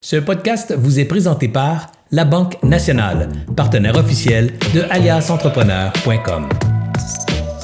[0.00, 6.48] Ce podcast vous est présenté par La Banque Nationale, partenaire officiel de aliasentrepreneur.com.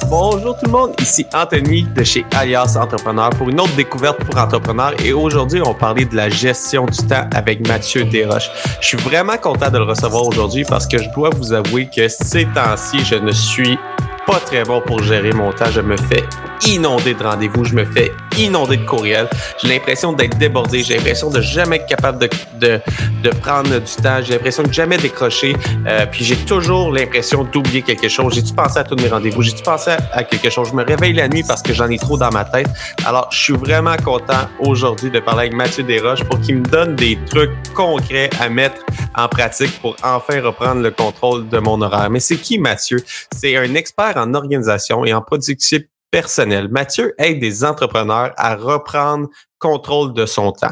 [0.09, 4.37] Bonjour tout le monde, ici Anthony de chez Alias Entrepreneur pour une autre découverte pour
[4.37, 8.51] entrepreneurs et aujourd'hui on parler de la gestion du temps avec Mathieu Desroches.
[8.81, 12.09] Je suis vraiment content de le recevoir aujourd'hui parce que je dois vous avouer que
[12.09, 13.79] ces temps-ci je ne suis
[14.27, 15.71] pas très bon pour gérer mon temps.
[15.71, 16.23] Je me fais
[16.67, 19.29] inonder de rendez-vous, je me fais inonder de courriels.
[19.61, 22.29] J'ai l'impression d'être débordé, j'ai l'impression de jamais être capable de,
[22.59, 22.79] de,
[23.23, 25.55] de prendre du temps, j'ai l'impression de jamais décrocher.
[25.87, 28.33] Euh, puis j'ai toujours l'impression d'oublier quelque chose.
[28.35, 29.41] J'ai-tu pensé à tous mes rendez-vous?
[29.41, 30.69] J'ai-tu pensé à quelque chose?
[30.69, 32.67] Je me réveille la nuit parce que j'en ai trop dans ma tête.
[33.05, 36.95] Alors, je suis vraiment content aujourd'hui de parler avec Mathieu Desroches pour qu'il me donne
[36.95, 38.81] des trucs concrets à mettre
[39.15, 42.09] en pratique pour enfin reprendre le contrôle de mon horaire.
[42.09, 43.03] Mais c'est qui Mathieu?
[43.35, 46.69] C'est un expert en organisation et en productivité personnelle.
[46.69, 49.27] Mathieu aide des entrepreneurs à reprendre
[49.59, 50.71] contrôle de son temps.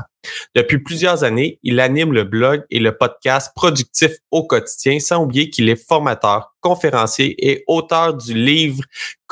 [0.56, 5.50] Depuis plusieurs années, il anime le blog et le podcast Productif au quotidien, sans oublier
[5.50, 8.84] qu'il est formateur, conférencier et auteur du livre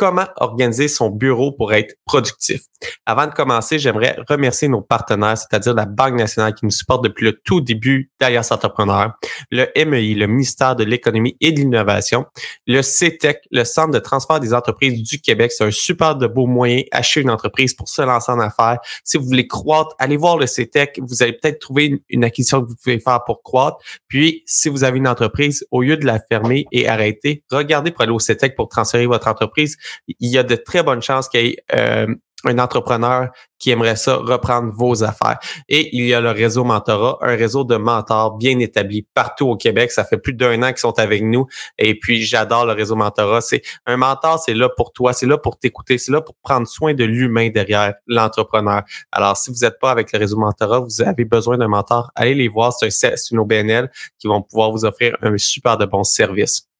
[0.02, 2.62] Comment organiser son bureau pour être productif.
[3.06, 7.24] Avant de commencer, j'aimerais remercier nos partenaires, c'est-à-dire la Banque nationale qui nous supporte depuis
[7.24, 9.14] le tout début d'Alias Entrepreneur,
[9.52, 12.26] le MEI, le ministère de l'Économie et de l'Innovation,
[12.66, 15.52] le CETEC, le Centre de transfert des entreprises du Québec.
[15.52, 18.80] C'est un super de beau moyen acheter une entreprise pour se lancer en affaires.
[19.04, 21.00] Si vous voulez croître, allez voir le CETEC.
[21.04, 23.78] Vous allez peut-être trouver une, acquisition que vous pouvez faire pour croître.
[24.08, 27.21] Puis, si vous avez une entreprise, au lieu de la fermer et arrêter,
[27.52, 29.78] regardez pour aller au CETEC pour transférer votre entreprise.
[30.08, 32.08] Il y a de très bonnes chances qu'il y ait euh,
[32.44, 35.38] un entrepreneur qui aimerait ça reprendre vos affaires.
[35.70, 39.56] Et il y a le réseau Mentorat, un réseau de mentors bien établi partout au
[39.56, 39.92] Québec.
[39.92, 41.46] Ça fait plus d'un an qu'ils sont avec nous.
[41.78, 43.42] Et puis, j'adore le réseau Mentorat.
[43.42, 46.68] C'est un mentor, c'est là pour toi, c'est là pour t'écouter, c'est là pour prendre
[46.68, 48.82] soin de l'humain derrière l'entrepreneur.
[49.12, 52.34] Alors, si vous n'êtes pas avec le réseau Mentorat, vous avez besoin d'un mentor, allez
[52.34, 52.74] les voir.
[52.74, 52.90] C'est
[53.32, 56.71] une OBNL qui vont pouvoir vous offrir un super de bons services.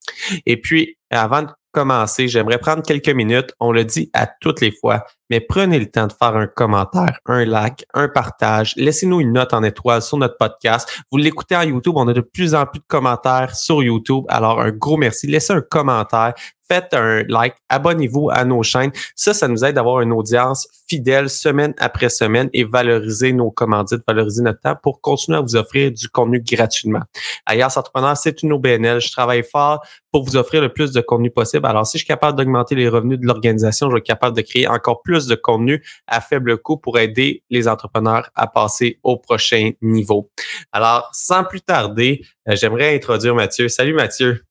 [0.46, 3.54] Et puis, avant de commencer, j'aimerais prendre quelques minutes.
[3.60, 7.18] On le dit à toutes les fois, mais prenez le temps de faire un commentaire,
[7.26, 8.74] un like, un partage.
[8.76, 10.90] Laissez-nous une note en étoile sur notre podcast.
[11.10, 14.26] Vous l'écoutez en YouTube, on a de plus en plus de commentaires sur YouTube.
[14.28, 15.28] Alors, un gros merci.
[15.28, 16.34] Laissez un commentaire
[16.72, 18.92] faites un like, abonnez-vous à nos chaînes.
[19.16, 24.02] Ça, ça nous aide d'avoir une audience fidèle semaine après semaine et valoriser nos commandites,
[24.08, 27.02] valoriser notre temps pour continuer à vous offrir du contenu gratuitement.
[27.46, 29.02] Ailleurs Entrepreneur, c'est une OBNL.
[29.02, 29.82] Je travaille fort
[30.12, 31.66] pour vous offrir le plus de contenu possible.
[31.66, 34.42] Alors, si je suis capable d'augmenter les revenus de l'organisation, je vais être capable de
[34.42, 39.18] créer encore plus de contenu à faible coût pour aider les entrepreneurs à passer au
[39.18, 40.32] prochain niveau.
[40.72, 43.70] Alors, sans plus tarder, euh, j'aimerais introduire Mathieu.
[43.70, 44.44] Salut Mathieu.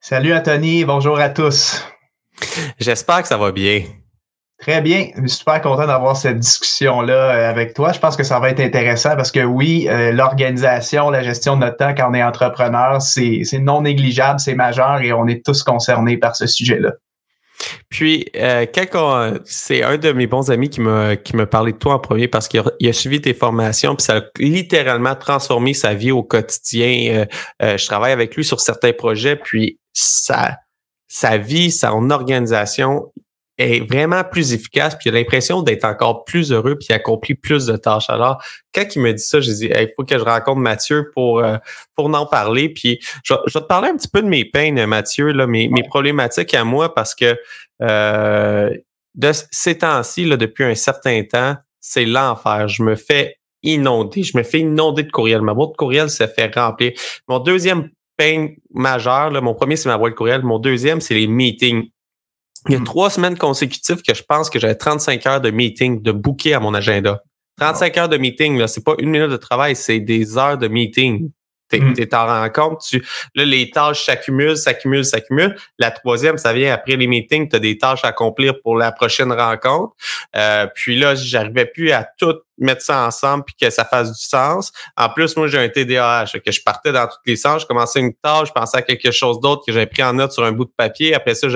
[0.00, 1.84] Salut Anthony, bonjour à tous.
[2.78, 3.84] J'espère que ça va bien.
[4.58, 5.08] Très bien.
[5.16, 7.92] Je suis super content d'avoir cette discussion-là euh, avec toi.
[7.92, 11.60] Je pense que ça va être intéressant parce que oui, euh, l'organisation, la gestion de
[11.60, 15.62] notre temps quand on est entrepreneur, c'est non négligeable, c'est majeur et on est tous
[15.62, 16.92] concernés par ce sujet-là.
[17.88, 18.66] Puis, euh,
[19.44, 22.28] c'est un de mes bons amis qui m'a qui me parlé de toi en premier
[22.28, 27.26] parce qu'il a, suivi tes formations, puis ça a littéralement transformé sa vie au quotidien.
[27.60, 30.58] je travaille avec lui sur certains projets, puis sa,
[31.08, 33.12] sa vie, son organisation
[33.58, 37.34] est vraiment plus efficace, puis il a l'impression d'être encore plus heureux, puis il accomplit
[37.34, 38.10] plus de tâches.
[38.10, 38.42] Alors,
[38.74, 41.56] quand il me dit ça, je dis, il faut que je rencontre Mathieu pour euh,
[41.94, 42.68] pour en parler.
[42.68, 45.82] Puis, je, vais te parler un petit peu de mes peines, Mathieu, là, mes, mes
[45.82, 47.38] problématiques à moi, parce que
[47.82, 48.70] euh,
[49.14, 52.68] de ces temps-ci, là, depuis un certain temps, c'est l'enfer.
[52.68, 54.22] Je me fais inonder.
[54.22, 55.40] Je me fais inonder de courriel.
[55.40, 56.92] Ma boîte de courriel se fait remplir.
[57.28, 59.30] Mon deuxième peine majeure.
[59.30, 59.40] Là.
[59.40, 60.42] Mon premier, c'est ma boîte courriel.
[60.42, 61.90] Mon deuxième, c'est les meetings.
[62.68, 62.84] Il y a hmm.
[62.84, 66.60] trois semaines consécutives que je pense que j'avais 35 heures de meeting, de booker à
[66.60, 67.22] mon agenda.
[67.58, 70.68] 35 heures de meeting, là, c'est pas une minute de travail, c'est des heures de
[70.68, 71.30] meeting.
[71.70, 71.94] Tu hmm.
[72.06, 72.82] t'en rends compte.
[72.88, 75.56] Tu, là, les tâches s'accumulent, s'accumulent, s'accumulent.
[75.78, 77.48] La troisième, ça vient après les meetings.
[77.48, 79.94] Tu as des tâches à accomplir pour la prochaine rencontre.
[80.36, 84.24] Euh, puis là, j'arrivais plus à tout mettre ça ensemble puis que ça fasse du
[84.24, 84.72] sens.
[84.96, 87.62] En plus, moi, j'ai un TDAH, que je partais dans tous les sens.
[87.62, 90.32] Je commençais une tâche, je pensais à quelque chose d'autre que j'avais pris en note
[90.32, 91.14] sur un bout de papier.
[91.14, 91.48] Après ça,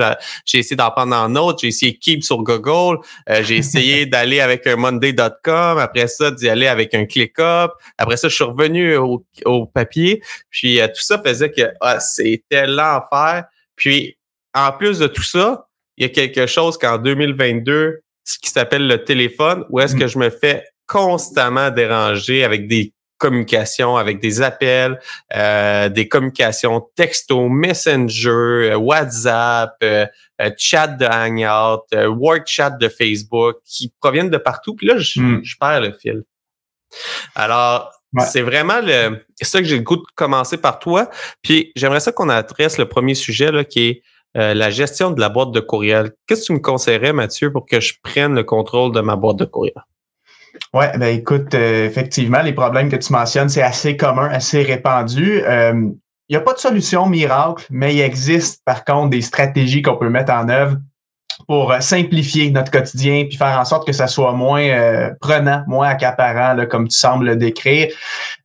[0.45, 1.59] j'ai essayé d'en prendre en note.
[1.61, 2.99] J'ai essayé Keep sur Google.
[3.29, 5.77] Euh, j'ai essayé d'aller avec un Monday.com.
[5.77, 7.71] Après ça, d'y aller avec un ClickUp.
[7.97, 10.21] Après ça, je suis revenu au, papier.
[10.49, 13.45] Puis euh, tout ça faisait que ah, c'était l'enfer.
[13.75, 14.17] Puis
[14.53, 15.67] en plus de tout ça,
[15.97, 20.05] il y a quelque chose qu'en 2022, ce qui s'appelle le téléphone, où est-ce que
[20.05, 20.09] mm.
[20.09, 24.99] je me fais constamment dérangé avec des communications, avec des appels,
[25.33, 30.05] euh, des communications texto, Messenger, euh, WhatsApp, euh,
[30.57, 31.85] chat de Hangout,
[32.19, 34.75] Word chat de Facebook qui proviennent de partout.
[34.75, 35.41] Puis là, je, hmm.
[35.43, 36.23] je perds le fil.
[37.35, 37.93] Alors,
[38.27, 41.09] c'est vraiment le, ça que j'ai le goût de commencer par toi.
[41.41, 44.03] Puis j'aimerais ça qu'on adresse le premier sujet là, qui est
[44.35, 46.11] euh, la gestion de la boîte de courriel.
[46.27, 49.37] Qu'est-ce que tu me conseillerais, Mathieu, pour que je prenne le contrôle de ma boîte
[49.37, 49.75] de courriel?
[50.73, 55.41] Oui, ben écoute, euh, effectivement, les problèmes que tu mentionnes, c'est assez commun, assez répandu.
[55.43, 55.89] Euh,
[56.29, 59.97] il n'y a pas de solution miracle, mais il existe par contre des stratégies qu'on
[59.97, 60.77] peut mettre en œuvre
[61.51, 65.65] pour euh, simplifier notre quotidien puis faire en sorte que ça soit moins euh, prenant,
[65.67, 67.93] moins accaparant, là, comme tu sembles le décrire.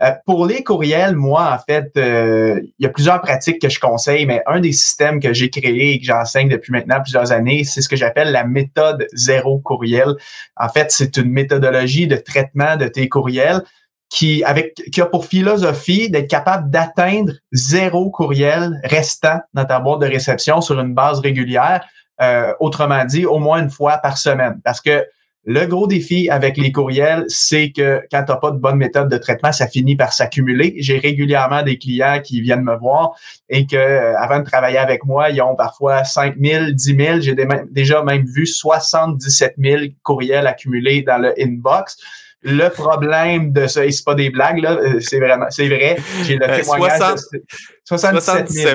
[0.03, 4.27] Euh, pour les courriels, moi, en fait, il y a plusieurs pratiques que je conseille,
[4.27, 7.81] mais un des systèmes que j'ai créé et que j'enseigne depuis maintenant plusieurs années, c'est
[7.81, 10.17] ce que j'appelle la méthode zéro courriel.
[10.57, 13.63] En fait, c'est une méthodologie de traitement de tes courriels
[14.09, 20.01] qui, avec, qui a pour philosophie d'être capable d'atteindre zéro courriel restant dans ta boîte
[20.01, 21.87] de réception sur une base régulière
[22.21, 24.61] euh, autrement dit, au moins une fois par semaine.
[24.65, 25.05] Parce que
[25.49, 29.09] le gros défi avec les courriels, c'est que quand tu n'as pas de bonne méthode
[29.09, 30.75] de traitement, ça finit par s'accumuler.
[30.79, 33.13] J'ai régulièrement des clients qui viennent me voir
[33.49, 37.21] et que euh, avant de travailler avec moi, ils ont parfois 5 000, 10 000.
[37.21, 37.37] J'ai
[37.71, 41.97] déjà même vu 77 000 courriels accumulés dans le inbox.
[42.43, 45.97] Le problème de ça, et c'est pas des blagues, là, euh, c'est vraiment, c'est vrai.
[46.25, 47.43] J'ai le témoignage 60, de
[47.87, 48.69] 77 000.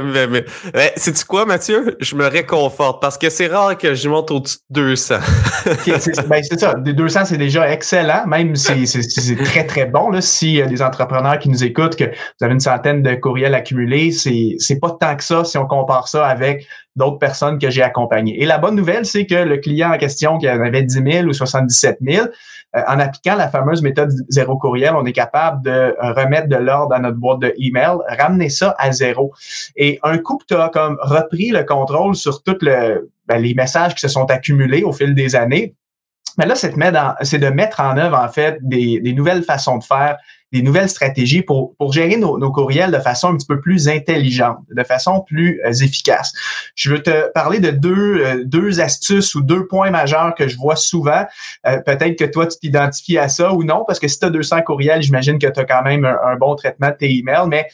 [0.95, 1.97] C'est-tu quoi, Mathieu?
[1.99, 5.15] Je me réconforte parce que c'est rare que je monte au-dessus de 200.
[6.29, 6.75] ben, c'est ça.
[6.75, 8.25] 200, c'est déjà excellent.
[8.25, 10.09] Même si c'est très, très bon.
[10.09, 13.53] Là, si a des entrepreneurs qui nous écoutent, que vous avez une centaine de courriels
[13.53, 16.65] accumulés, c'est pas tant que ça si on compare ça avec
[16.95, 18.41] d'autres personnes que j'ai accompagnées.
[18.41, 21.27] Et la bonne nouvelle, c'est que le client en question qui en avait 10 000
[21.27, 22.27] ou 77 000,
[22.75, 26.95] euh, en appliquant la fameuse méthode zéro courriel, on est capable de remettre de l'ordre
[26.95, 29.00] dans notre boîte de email, ramener ça à zéro.
[29.75, 33.95] Et un coup que tu as comme repris le contrôle sur tous ben, les messages
[33.95, 35.75] qui se sont accumulés au fil des années,
[36.37, 36.69] mais là, c'est
[37.39, 40.17] de, mettre en œuvre, en fait, des, nouvelles façons de faire,
[40.51, 44.83] des nouvelles stratégies pour, gérer nos, courriels de façon un petit peu plus intelligente, de
[44.83, 46.33] façon plus euh, efficace.
[46.75, 50.57] Je veux te parler de deux, euh, deux astuces ou deux points majeurs que je
[50.57, 51.25] vois souvent.
[51.67, 54.29] Euh, peut-être que toi, tu t'identifies à ça ou non, parce que si tu as
[54.29, 57.47] 200 courriels, j'imagine que tu as quand même un, un, bon traitement de tes emails,
[57.47, 57.67] mais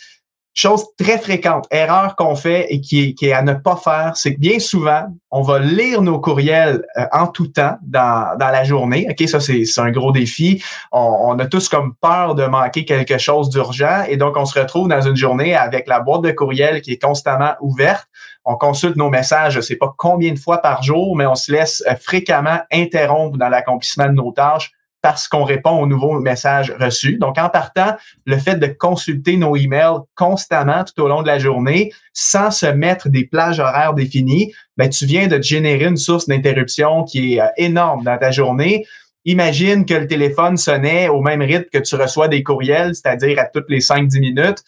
[0.57, 4.39] Chose très fréquente, erreur qu'on fait et qui est, à ne pas faire, c'est que
[4.39, 9.07] bien souvent, on va lire nos courriels euh, en tout temps dans, la journée.
[9.07, 10.63] OK, ça, c'est un gros défi.
[10.91, 14.87] On, a tous comme peur de manquer quelque chose d'urgent et donc on se retrouve
[14.87, 18.07] dans une journée avec la boîte de courriel qui est constamment ouverte.
[18.43, 21.51] On consulte nos messages, je sais pas combien de fois par jour, mais on se
[21.51, 24.71] laisse euh, fréquemment interrompre dans l'accomplissement de nos tâches
[25.01, 27.17] parce qu'on répond aux nouveaux messages reçus.
[27.17, 27.95] Donc, en partant,
[28.25, 32.65] le fait de consulter nos emails constamment tout au long de la journée, sans se
[32.65, 37.41] mettre des plages horaires définies, ben, tu viens de générer une source d'interruption qui est
[37.41, 38.85] euh, énorme dans ta journée.
[39.25, 43.45] Imagine que le téléphone sonnait au même rythme que tu reçois des courriels, c'est-à-dire à
[43.45, 44.63] toutes les 5-10 minutes.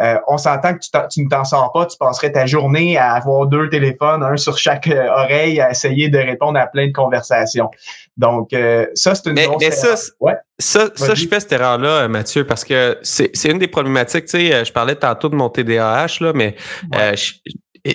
[0.00, 0.80] Euh, on s'entend que
[1.10, 4.56] tu, ne t'en sors pas, tu passerais ta journée à avoir deux téléphones, un sur
[4.56, 7.70] chaque euh, oreille, à essayer de répondre à plein de conversations.
[8.16, 12.46] Donc, euh, ça, c'est une mais, mais ça, ça, ça, je fais cette erreur-là, Mathieu,
[12.46, 14.26] parce que c'est une des problématiques.
[14.26, 16.56] Tu sais, je parlais tantôt de mon TDAH, là, mais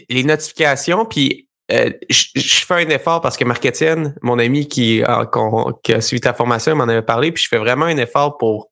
[0.09, 5.03] les notifications, puis je, fais un effort parce que Marc-Étienne, mon ami qui,
[5.83, 8.69] qui a suivi ta formation, m'en avait parlé, puis je fais vraiment un effort pour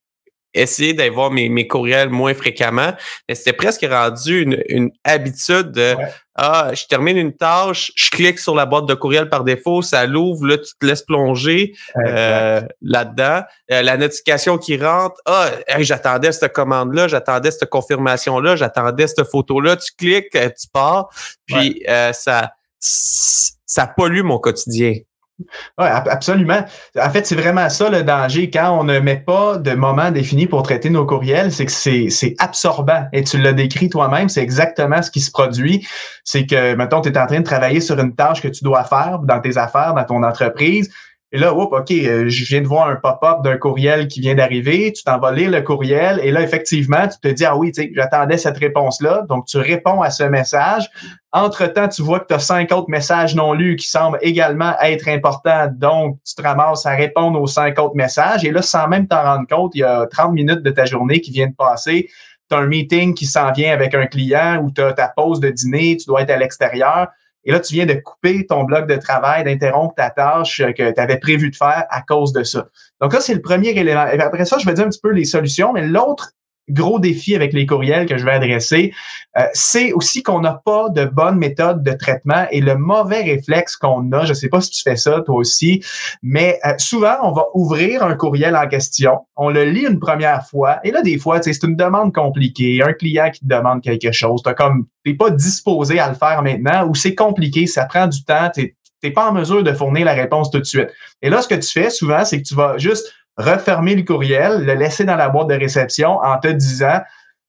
[0.55, 2.93] essayer d'avoir mes, mes courriels moins fréquemment.
[3.27, 5.95] Mais c'était presque rendu une, une habitude de
[6.37, 10.05] Ah, je termine une tâche, je clique sur la boîte de courriel par défaut, ça
[10.05, 11.73] l'ouvre, là, tu te laisses plonger
[12.05, 13.43] euh, là-dedans.
[13.71, 15.49] Euh, la notification qui rentre, ah,
[15.79, 21.07] j'attendais cette commande-là, j'attendais cette confirmation-là, j'attendais cette photo-là, tu cliques, euh, tu pars,
[21.45, 24.93] puis ça ça pollue mon quotidien.
[25.39, 26.65] Oui, absolument.
[26.97, 28.49] En fait, c'est vraiment ça le danger.
[28.49, 32.35] Quand on ne met pas de moment défini pour traiter nos courriels, c'est que c'est
[32.39, 33.07] absorbant.
[33.11, 35.85] Et tu l'as décrit toi-même, c'est exactement ce qui se produit.
[36.23, 38.85] C'est que, mettons, tu es en train de travailler sur une tâche que tu dois
[38.85, 40.89] faire dans tes affaires, dans ton entreprise.
[41.31, 44.93] Et là, OK, euh, je viens de voir un pop-up d'un courriel qui vient d'arriver.
[44.93, 46.19] Tu t'en vas lire le courriel.
[46.23, 49.25] Et là, effectivement, tu te dis, ah oui, j'attendais cette réponse-là.
[49.27, 50.89] Donc, tu réponds à ce message.
[51.33, 55.07] Entre-temps, tu vois que tu as cinq autres messages non lus qui semblent également être
[55.09, 55.67] importants.
[55.75, 58.45] Donc, tu te ramasses à répondre aux cinq autres messages.
[58.45, 61.19] Et là, sans même t'en rendre compte, il y a 30 minutes de ta journée
[61.21, 62.07] qui viennent de passer.
[62.49, 65.39] Tu as un meeting qui s'en vient avec un client ou tu as ta pause
[65.39, 67.07] de dîner, tu dois être à l'extérieur.
[67.45, 70.99] Et là, tu viens de couper ton bloc de travail, d'interrompre ta tâche que tu
[70.99, 72.67] avais prévu de faire à cause de ça.
[72.99, 74.07] Donc là, c'est le premier élément.
[74.07, 76.31] Et après ça, je vais dire un petit peu les solutions, mais l'autre
[76.69, 78.93] gros défi avec les courriels que je vais adresser,
[79.37, 83.75] euh, c'est aussi qu'on n'a pas de bonne méthode de traitement et le mauvais réflexe
[83.75, 85.83] qu'on a, je sais pas si tu fais ça toi aussi,
[86.23, 90.47] mais euh, souvent on va ouvrir un courriel en question, on le lit une première
[90.47, 94.11] fois et là des fois c'est une demande compliquée, un client qui te demande quelque
[94.11, 98.07] chose, tu comme t'es pas disposé à le faire maintenant ou c'est compliqué, ça prend
[98.07, 100.89] du temps, tu n'es pas en mesure de fournir la réponse tout de suite.
[101.21, 104.65] Et là ce que tu fais souvent c'est que tu vas juste refermer le courriel,
[104.65, 106.99] le laisser dans la boîte de réception en te disant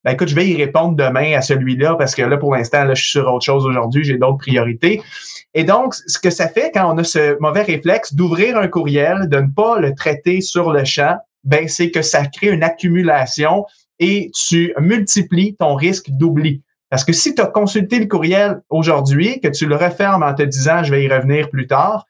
[0.07, 2.95] ben écoute, je vais y répondre demain à celui-là parce que là, pour l'instant, là,
[2.95, 5.03] je suis sur autre chose aujourd'hui, j'ai d'autres priorités.
[5.53, 9.29] Et donc, ce que ça fait quand on a ce mauvais réflexe d'ouvrir un courriel,
[9.29, 13.67] de ne pas le traiter sur le champ, ben c'est que ça crée une accumulation
[13.99, 16.63] et tu multiplies ton risque d'oubli.
[16.89, 20.45] Parce que si tu as consulté le courriel aujourd'hui, que tu le refermes en te
[20.45, 22.07] disant je vais y revenir plus tard,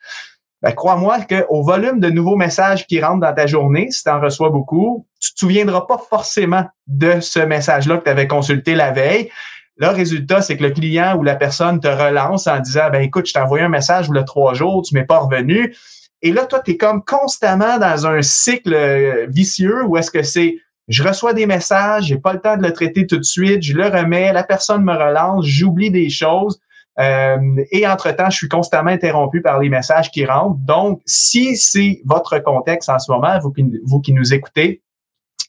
[0.63, 4.21] ben, crois-moi qu'au volume de nouveaux messages qui rentrent dans ta journée, si tu en
[4.21, 8.91] reçois beaucoup, tu te souviendras pas forcément de ce message-là que tu avais consulté la
[8.91, 9.31] veille.
[9.77, 13.27] Le résultat, c'est que le client ou la personne te relance en disant, ben écoute,
[13.27, 15.75] je t'ai envoyé un message a trois jours, tu m'es pas revenu.
[16.23, 20.23] Et là, toi, tu es comme constamment dans un cycle euh, vicieux où est-ce que
[20.23, 20.57] c'est
[20.89, 23.75] je reçois des messages, j'ai pas le temps de le traiter tout de suite, je
[23.75, 26.61] le remets, la personne me relance, j'oublie des choses.
[26.99, 27.39] Euh,
[27.71, 30.59] et entre-temps, je suis constamment interrompu par les messages qui rentrent.
[30.61, 33.53] Donc, si c'est votre contexte en ce moment, vous,
[33.85, 34.83] vous qui nous écoutez,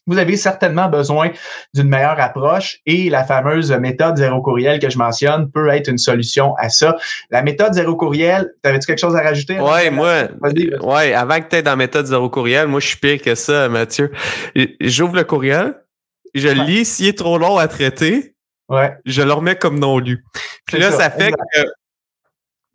[0.08, 1.30] vous avez certainement besoin
[1.74, 5.98] d'une meilleure approche et la fameuse méthode zéro courriel que je mentionne peut être une
[5.98, 6.96] solution à ça.
[7.30, 9.60] La méthode zéro courriel, t'avais-tu quelque chose à rajouter?
[9.60, 10.28] Ouais, moi,
[10.82, 13.34] ouais, avant que tu aies dans la méthode zéro courriel, moi, je suis pire que
[13.34, 14.10] ça, Mathieu.
[14.80, 15.74] J'ouvre le courriel,
[16.34, 18.34] je lis, s'il est trop long à traiter,
[18.68, 18.92] Ouais.
[19.04, 20.24] Je le remets comme non lu.
[20.66, 21.60] Puis là, ça, fait que,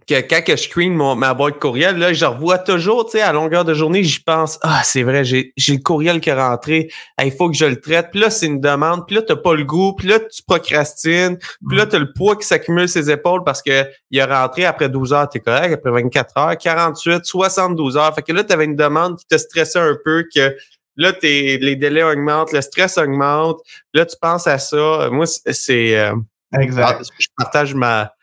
[0.07, 3.21] que, quand que je screen mon, ma boîte courriel, là, je revois toujours, tu sais,
[3.21, 6.33] à longueur de journée, j'y pense, ah, c'est vrai, j'ai, j'ai le courriel qui est
[6.33, 6.89] rentré,
[7.23, 8.09] il faut que je le traite.
[8.11, 11.37] Puis là, c'est une demande, puis là, t'as pas le goût, puis là, tu procrastines,
[11.67, 14.89] puis là, t'as le poids qui s'accumule ses épaules parce que il est rentré après
[14.89, 18.13] 12 heures, t'es correct, après 24 heures, 48, 72 heures.
[18.15, 20.55] Fait que là, t'avais une demande qui te stressait un peu, que
[20.95, 23.59] Là, les délais augmentent, le stress augmente.
[23.93, 25.09] Là, tu penses à ça.
[25.11, 25.97] Moi, c'est.
[25.97, 26.13] Euh,
[26.59, 26.97] exact.
[26.99, 28.13] Ah, je partage ma.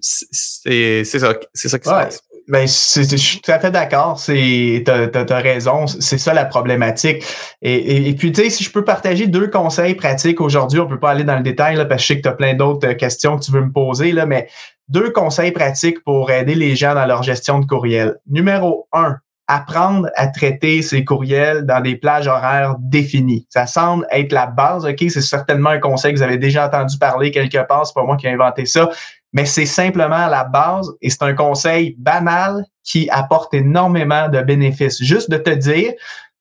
[0.00, 2.22] C'est ça, c'est ça qui se passe.
[2.48, 4.18] Ben, je suis tout à fait d'accord.
[4.18, 5.86] C'est, t'as, as, raison.
[5.86, 7.22] C'est ça la problématique.
[7.60, 10.98] Et, et, puis, tu sais, si je peux partager deux conseils pratiques aujourd'hui, on peut
[10.98, 12.92] pas aller dans le détail là, parce que je sais que tu as plein d'autres
[12.94, 14.48] questions que tu veux me poser là, mais
[14.88, 18.16] deux conseils pratiques pour aider les gens dans leur gestion de courriel.
[18.26, 19.18] Numéro un,
[19.48, 23.46] apprendre à traiter ses courriels dans des plages horaires définies.
[23.48, 24.98] Ça semble être la base, OK?
[24.98, 28.16] C'est certainement un conseil que vous avez déjà entendu parler quelque part, c'est pas moi
[28.18, 28.90] qui ai inventé ça,
[29.32, 35.02] mais c'est simplement la base et c'est un conseil banal qui apporte énormément de bénéfices.
[35.02, 35.92] Juste de te dire,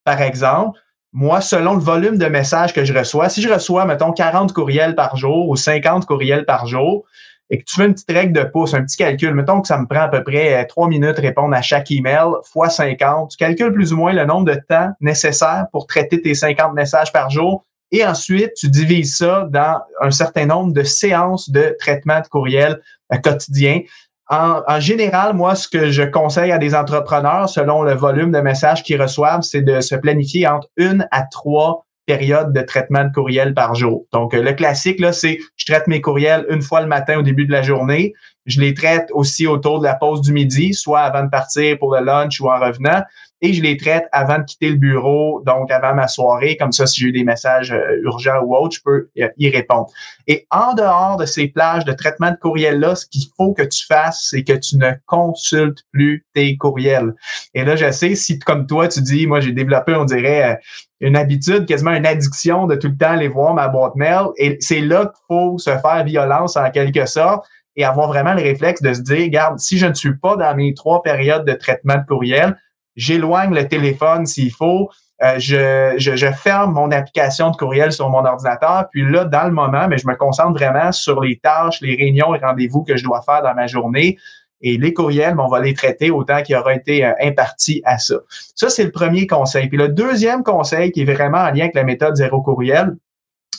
[0.03, 0.77] par exemple,
[1.13, 4.95] moi, selon le volume de messages que je reçois, si je reçois, mettons, 40 courriels
[4.95, 7.05] par jour ou 50 courriels par jour,
[7.49, 9.77] et que tu fais une petite règle de pouce, un petit calcul, mettons que ça
[9.77, 13.37] me prend à peu près euh, trois minutes répondre à chaque email fois 50, tu
[13.37, 17.29] calcules plus ou moins le nombre de temps nécessaire pour traiter tes 50 messages par
[17.29, 17.65] jour.
[17.91, 22.81] Et ensuite tu divises ça dans un certain nombre de séances de traitement de courriel
[23.13, 23.81] euh, quotidien.
[24.29, 28.39] En, en, général, moi, ce que je conseille à des entrepreneurs, selon le volume de
[28.39, 33.11] messages qu'ils reçoivent, c'est de se planifier entre une à trois période de traitement de
[33.11, 34.05] courriel par jour.
[34.11, 37.21] Donc, euh, le classique, là, c'est je traite mes courriels une fois le matin au
[37.21, 38.13] début de la journée.
[38.45, 41.93] Je les traite aussi autour de la pause du midi, soit avant de partir pour
[41.93, 43.03] le lunch ou en revenant
[43.41, 46.57] et je les traite avant de quitter le bureau, donc avant ma soirée.
[46.57, 49.87] Comme ça, si j'ai des messages euh, urgents ou autres, je peux euh, y répondre.
[50.25, 53.85] Et en dehors de ces plages de traitement de courriel-là, ce qu'il faut que tu
[53.85, 57.13] fasses, c'est que tu ne consultes plus tes courriels.
[57.53, 60.55] Et là, je sais, si comme toi, tu dis, moi, j'ai développé, on dirait, euh,
[60.99, 64.27] une habitude, quasiment une addiction de tout le temps aller voir ma boîte mail.
[64.37, 68.41] Et c'est là qu'il faut se faire violence en quelque sorte et avoir vraiment le
[68.41, 71.53] réflexe de se dire, regarde, si je ne suis pas dans mes trois périodes de
[71.53, 72.57] traitement de courriel,
[72.97, 74.89] j'éloigne le téléphone s'il faut,
[75.23, 79.51] euh, je, je, ferme mon application de courriel sur mon ordinateur, puis là, dans le
[79.51, 83.03] moment, mais je me concentre vraiment sur les tâches, les réunions et rendez-vous que je
[83.03, 84.17] dois faire dans ma journée.
[84.61, 88.15] Et les courriels, on va les traiter autant qu'il aura été euh, imparti à ça.
[88.55, 89.67] Ça, c'est le premier conseil.
[89.69, 92.95] Puis le deuxième conseil qui est vraiment en lien avec la méthode zéro courriel,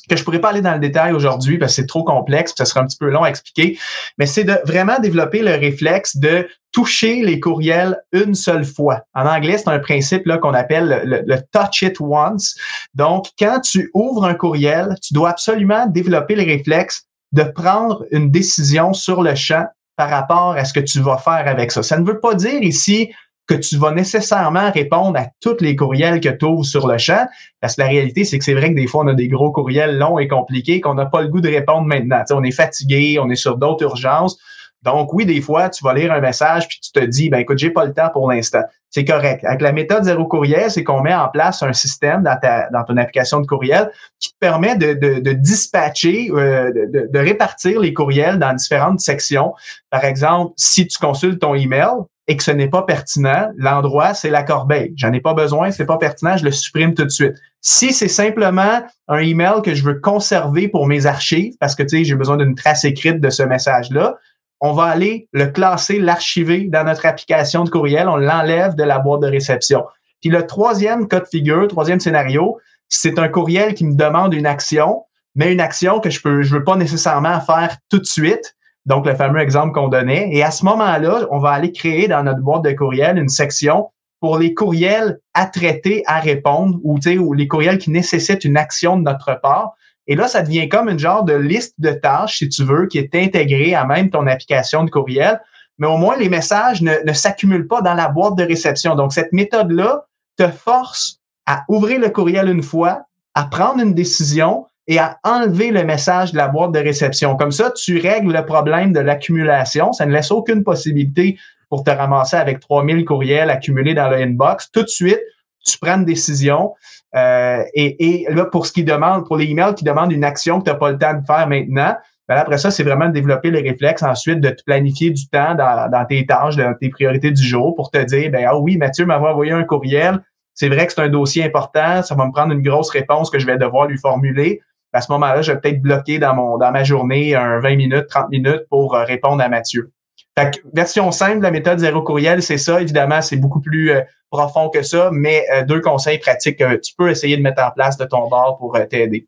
[0.09, 2.65] que je pourrais pas aller dans le détail aujourd'hui parce que c'est trop complexe, ça
[2.65, 3.79] sera un petit peu long à expliquer,
[4.19, 9.03] mais c'est de vraiment développer le réflexe de toucher les courriels une seule fois.
[9.15, 12.57] En anglais, c'est un principe là qu'on appelle le, touch it once.
[12.95, 18.31] Donc, quand tu ouvres un courriel, tu dois absolument développer le réflexe de prendre une
[18.31, 21.83] décision sur le champ par rapport à ce que tu vas faire avec ça.
[21.83, 23.11] Ça ne veut pas dire ici
[23.49, 27.27] que tu vas nécessairement répondre à tous les courriels que tu ouvres sur le champ.
[27.61, 29.51] Parce que la réalité, c'est que c'est vrai que des fois, on a des gros
[29.51, 32.23] courriels longs et compliqués qu'on n'a pas le goût de répondre maintenant.
[32.31, 34.39] on est fatigué, on est sur d'autres urgences.
[34.83, 37.59] Donc, oui, des fois, tu vas lire un message puis tu te dis, ben écoute,
[37.59, 38.63] j'ai pas le temps pour l'instant.
[38.91, 39.45] C'est correct.
[39.45, 42.85] Avec la méthode zéro courriel, c'est qu'on met en place un système dans, ta, dans
[42.85, 43.91] ton application de courriel
[44.21, 49.53] qui te permet de, de, dispatcher, euh, de, de, répartir les courriels dans différentes sections.
[49.91, 54.29] Par exemple, si tu consultes ton email et que ce n'est pas pertinent, l'endroit, c'est
[54.29, 54.93] la corbeille.
[54.97, 57.35] J'en ai pas besoin, c'est pas pertinent, je le supprime tout de suite.
[57.63, 61.99] Si c'est simplement un email que je veux conserver pour mes archives, parce que tu
[61.99, 64.19] sais, j'ai besoin d'une trace écrite de ce message-là,
[64.61, 68.99] on va aller le classer, l'archiver dans notre application de courriel, on l'enlève de la
[68.99, 69.85] boîte de réception.
[70.21, 72.59] Puis le troisième cas de figure, troisième scénario,
[72.89, 75.05] c'est un courriel qui me demande une action,
[75.35, 78.57] mais une action que je peux, je veux pas nécessairement faire tout de suite.
[78.89, 80.31] Donc, le fameux exemple qu'on donnait.
[80.33, 83.91] Et à ce moment-là, on va aller créer dans notre boîte de courriel une section
[84.19, 88.97] pour les courriels à traiter, à répondre, ou, ou les courriels qui nécessitent une action
[88.97, 89.75] de notre part.
[90.07, 92.97] Et là, ça devient comme une genre de liste de tâches, si tu veux, qui
[92.97, 95.39] est intégrée à même ton application de courriel.
[95.77, 98.95] Mais au moins, les messages ne, ne s'accumulent pas dans la boîte de réception.
[98.95, 100.07] Donc, cette méthode-là
[100.39, 103.03] te force à ouvrir le courriel une fois,
[103.35, 107.37] à prendre une décision et à enlever le message de la boîte de réception.
[107.37, 109.93] Comme ça, tu règles le problème de l'accumulation.
[109.93, 114.71] Ça ne laisse aucune possibilité pour te ramasser avec 3000 courriels accumulés dans le inbox.
[114.73, 115.21] Tout de suite,
[115.65, 116.73] tu prends une décision.
[117.15, 120.59] Euh, et, et, là, pour ce qui demande, pour les emails qui demandent une action
[120.59, 121.95] que tu n'as pas le temps de faire maintenant,
[122.27, 125.55] ben après ça, c'est vraiment de développer les réflexes ensuite de te planifier du temps
[125.55, 128.79] dans, dans, tes tâches, dans tes priorités du jour pour te dire, ben ah oui,
[128.79, 130.21] Mathieu m'a envoyé un courriel.
[130.55, 133.39] C'est vrai que c'est un dossier important, ça va me prendre une grosse réponse que
[133.39, 134.61] je vais devoir lui formuler.
[134.93, 138.63] À ce moment-là, je vais peut-être bloquer dans ma journée un 20 minutes, 30 minutes
[138.71, 139.93] pour euh, répondre à Mathieu.
[140.39, 142.81] Fait version simple de la méthode zéro courriel, c'est ça.
[142.81, 146.95] Évidemment, c'est beaucoup plus euh, profond que ça, mais euh, deux conseils pratiques que tu
[146.97, 149.27] peux essayer de mettre en place de ton bord pour t'aider.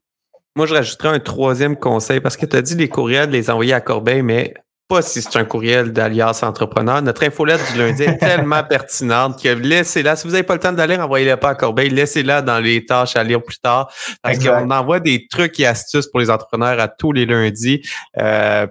[0.57, 3.75] Moi, je rajouterais un troisième conseil parce que tu as dit les courriels, les envoyer
[3.75, 4.55] à Corbeil, mais
[4.91, 7.01] pas si c'est un courriel d'Alias Entrepreneur.
[7.01, 10.17] Notre infolette du lundi est tellement pertinente que laissez-la.
[10.17, 11.91] Si vous n'avez pas le temps d'aller, envoyez-la pas à Corbeil.
[11.91, 13.89] Laissez-la dans les tâches à lire plus tard.
[14.21, 17.83] Parce qu'on envoie des trucs et astuces pour les entrepreneurs à tous les lundis.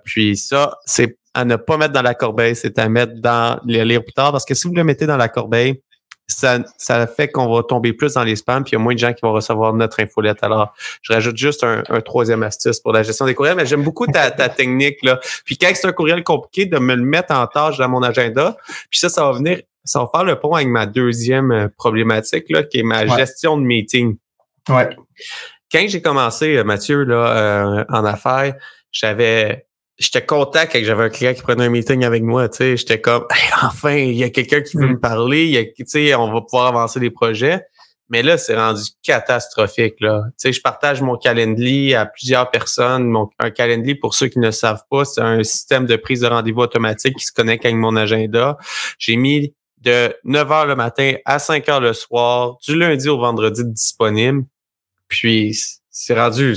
[0.03, 3.85] puis ça, c'est à ne pas mettre dans la corbeille, c'est à mettre dans les
[3.85, 4.33] lire plus tard.
[4.33, 5.81] Parce que si vous le mettez dans la corbeille,
[6.29, 8.94] ça, ça fait qu'on va tomber plus dans les spams, puis il y a moins
[8.94, 10.37] de gens qui vont recevoir notre infolette.
[10.44, 14.07] Alors, je rajoute juste un, troisième astuce pour la gestion des courriels, mais j'aime beaucoup
[14.07, 14.98] ta, ta technique.
[15.03, 15.20] Là.
[15.44, 18.57] Puis quand c'est un courriel compliqué, de me le mettre en tâche dans mon agenda.
[18.89, 22.46] Puis ça, ça va venir, ça va faire le pont avec ma deuxième euh, problématique,
[22.50, 24.18] là, qui est ma gestion de meeting.
[24.70, 24.89] Ouais.
[25.72, 28.55] Quand j'ai commencé, euh, Mathieu, là, euh, en affaires,
[28.92, 29.68] j'avais
[30.00, 33.01] j'étais content que j'avais un client qui prenait un meeting avec moi, tu sais, j'étais
[33.01, 33.25] comme
[33.64, 34.92] enfin, il y a quelqu'un qui veut mm.
[34.92, 37.62] me parler, tu sais, on va pouvoir avancer des projets.
[38.12, 40.24] Mais là, c'est rendu catastrophique là.
[40.29, 44.40] Tu sais, je partage mon Calendly à plusieurs personnes, mon un Calendly pour ceux qui
[44.40, 47.77] ne savent pas, c'est un système de prise de rendez-vous automatique qui se connecte avec
[47.77, 48.57] mon agenda.
[48.98, 53.20] J'ai mis de 9 heures le matin à 5 heures le soir, du lundi au
[53.20, 54.44] vendredi disponible.
[55.07, 55.57] Puis
[55.92, 56.55] c'est rendu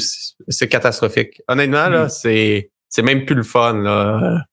[0.49, 1.43] c'est catastrophique.
[1.49, 2.09] Honnêtement là, mm.
[2.09, 3.75] c'est c'est même plus le fun.
[3.83, 4.45] Là,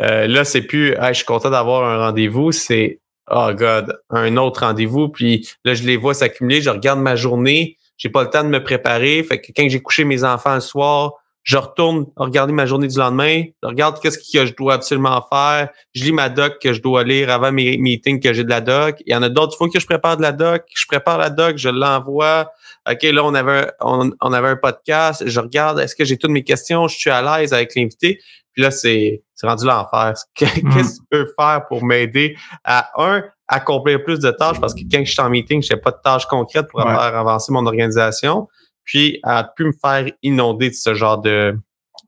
[0.00, 4.60] euh, là c'est plus je suis content d'avoir un rendez-vous, c'est Oh God, un autre
[4.60, 5.10] rendez-vous.
[5.10, 8.48] Puis là, je les vois s'accumuler, je regarde ma journée, j'ai pas le temps de
[8.48, 9.22] me préparer.
[9.22, 11.12] Fait que quand j'ai couché mes enfants le soir,
[11.42, 15.68] je retourne regarder ma journée du lendemain, je regarde qu'est-ce que je dois absolument faire,
[15.94, 18.60] je lis ma doc que je dois lire avant mes meetings que j'ai de la
[18.60, 18.96] doc.
[19.06, 21.16] Il y en a d'autres, il faut que je prépare de la doc, je prépare
[21.16, 22.50] la doc, je l'envoie,
[22.90, 25.22] OK, là, on avait, un, on, avait un podcast.
[25.26, 26.88] Je regarde, est-ce que j'ai toutes mes questions?
[26.88, 28.18] Je suis à l'aise avec l'invité.
[28.54, 30.14] Puis là, c'est rendu l'enfer.
[30.34, 34.58] Qu'est-ce que tu peux faire pour m'aider à, un, accomplir plus de tâches?
[34.60, 36.98] Parce que quand je suis en meeting, je n'ai pas de tâches concrètes pour faire
[36.98, 38.48] avancer mon organisation.
[38.84, 41.58] Puis à plus me faire inonder de ce genre de,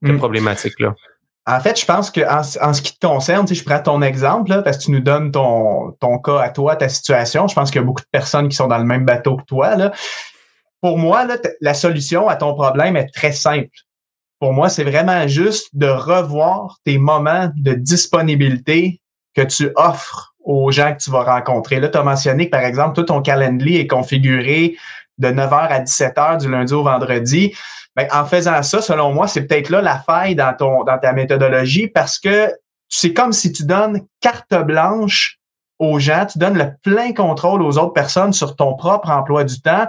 [0.01, 0.17] de mm.
[0.17, 0.95] problématiques-là.
[1.47, 4.63] En fait, je pense que en, ce qui te concerne, si je prends ton exemple,
[4.63, 7.81] parce que tu nous donnes ton, ton cas à toi, ta situation, je pense qu'il
[7.81, 9.77] y a beaucoup de personnes qui sont dans le même bateau que toi.
[9.77, 9.93] Là
[10.81, 11.27] pour moi,
[11.61, 13.69] la solution à ton problème est très simple.
[14.39, 19.01] Pour moi, c'est vraiment juste de revoir tes moments de disponibilité
[19.35, 21.79] que tu offres aux gens que tu vas rencontrer.
[21.79, 24.77] Là, tu as mentionné que, par exemple, tout ton calendrier est configuré
[25.19, 27.55] de 9h à 17h du lundi au vendredi.
[27.97, 31.13] Bien, en faisant ça, selon moi, c'est peut-être là la faille dans, ton, dans ta
[31.13, 32.51] méthodologie parce que
[32.89, 35.39] c'est comme si tu donnes carte blanche
[35.79, 39.61] aux gens, tu donnes le plein contrôle aux autres personnes sur ton propre emploi du
[39.61, 39.87] temps,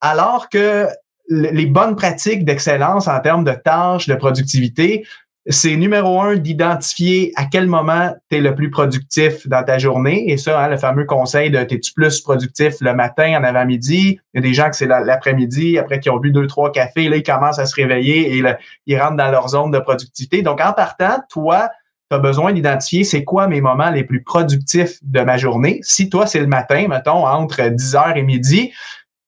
[0.00, 0.86] alors que
[1.28, 5.04] les bonnes pratiques d'excellence en termes de tâches, de productivité,
[5.50, 10.30] c'est numéro un d'identifier à quel moment tu es le plus productif dans ta journée.
[10.30, 14.20] Et ça, hein, le fameux conseil de t'es-tu plus productif le matin, en avant-midi?
[14.34, 17.08] Il y a des gens que c'est l'après-midi, après qu'ils ont bu deux, trois cafés,
[17.08, 18.42] là, ils commencent à se réveiller et
[18.86, 20.42] ils rentrent dans leur zone de productivité.
[20.42, 21.70] Donc, en partant, toi,
[22.10, 25.80] tu as besoin d'identifier c'est quoi mes moments les plus productifs de ma journée.
[25.82, 28.72] Si toi, c'est le matin, mettons, entre 10h et midi,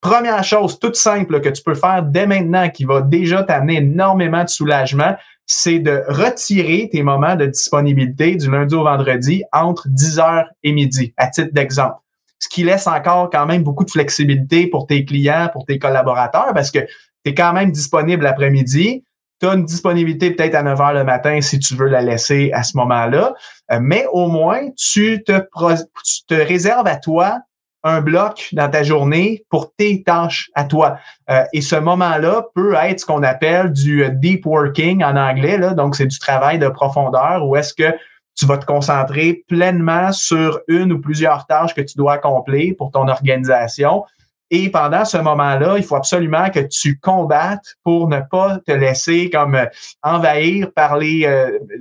[0.01, 4.45] première chose toute simple que tu peux faire dès maintenant qui va déjà t'amener énormément
[4.45, 5.15] de soulagement,
[5.47, 11.13] c'est de retirer tes moments de disponibilité du lundi au vendredi entre 10h et midi,
[11.17, 11.97] à titre d'exemple.
[12.39, 16.55] Ce qui laisse encore quand même beaucoup de flexibilité pour tes clients, pour tes collaborateurs,
[16.55, 19.05] parce que tu es quand même disponible l'après-midi.
[19.41, 22.51] Tu as une disponibilité peut-être à 9 h le matin si tu veux la laisser
[22.53, 23.35] à ce moment-là.
[23.73, 27.41] Euh, mais au moins, tu te, tu te réserves à toi
[27.83, 30.99] un bloc dans ta journée pour tes tâches à toi.
[31.31, 35.59] Euh, et ce moment-là peut être ce qu'on appelle du euh, deep working en anglais.
[35.59, 37.95] Là, donc, c'est du travail de profondeur où est-ce que
[38.37, 42.91] tu vas te concentrer pleinement sur une ou plusieurs tâches que tu dois accomplir pour
[42.91, 44.05] ton organisation.
[44.53, 49.31] Et pendant ce moment-là, il faut absolument que tu combattes pour ne pas te laisser
[49.31, 49.67] comme euh,
[50.03, 51.29] envahir par les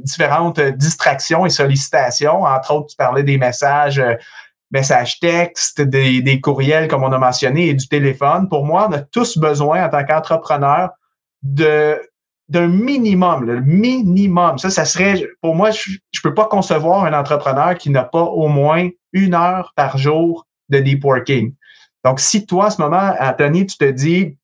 [0.03, 2.43] différentes distractions et sollicitations.
[2.43, 4.01] Entre autres, tu parlais des messages
[4.71, 8.47] messages textes, des, des, courriels, comme on a mentionné, et du téléphone.
[8.49, 10.89] Pour moi, on a tous besoin, en tant qu'entrepreneur,
[11.41, 14.57] d'un minimum, le minimum.
[14.57, 18.23] Ça, ça serait, pour moi, je ne peux pas concevoir un entrepreneur qui n'a pas
[18.23, 21.53] au moins une heure par jour de deep working.
[22.03, 24.37] Donc, si toi, à ce moment, Anthony, tu te dis,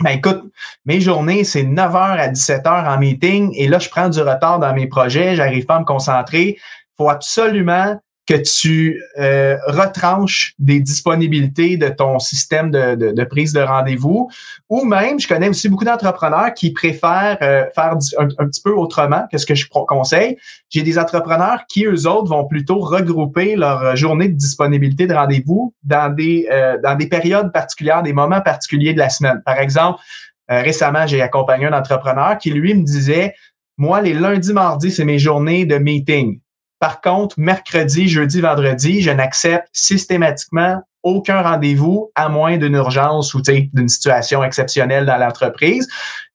[0.00, 0.42] ben écoute,
[0.84, 4.74] mes journées, c'est 9h à 17h en meeting et là, je prends du retard dans
[4.74, 6.56] mes projets, j'arrive pas à me concentrer.
[6.58, 6.58] Il
[6.96, 13.60] faut absolument que tu euh, retranches des disponibilités de ton système de, de, prise de
[13.60, 14.30] rendez-vous.
[14.68, 19.26] Ou même, je connais aussi beaucoup d'entrepreneurs qui préfèrent euh, faire un, petit peu autrement
[19.32, 20.36] que ce que je conseille.
[20.68, 25.74] J'ai des entrepreneurs qui, eux autres, vont plutôt regrouper leur journée de disponibilité de rendez-vous
[25.82, 29.42] dans des, euh, dans des périodes particulières, des moments particuliers de la semaine.
[29.44, 30.00] Par exemple,
[30.48, 33.34] récemment, j'ai accompagné un entrepreneur qui, lui, me disait,
[33.76, 36.40] moi, les lundis, mardis, c'est mes journées de meeting.
[36.80, 43.42] Par contre, mercredi, jeudi, vendredi, je n'accepte systématiquement aucun rendez-vous à moins d'une urgence ou
[43.42, 45.88] d'une situation exceptionnelle dans l'entreprise.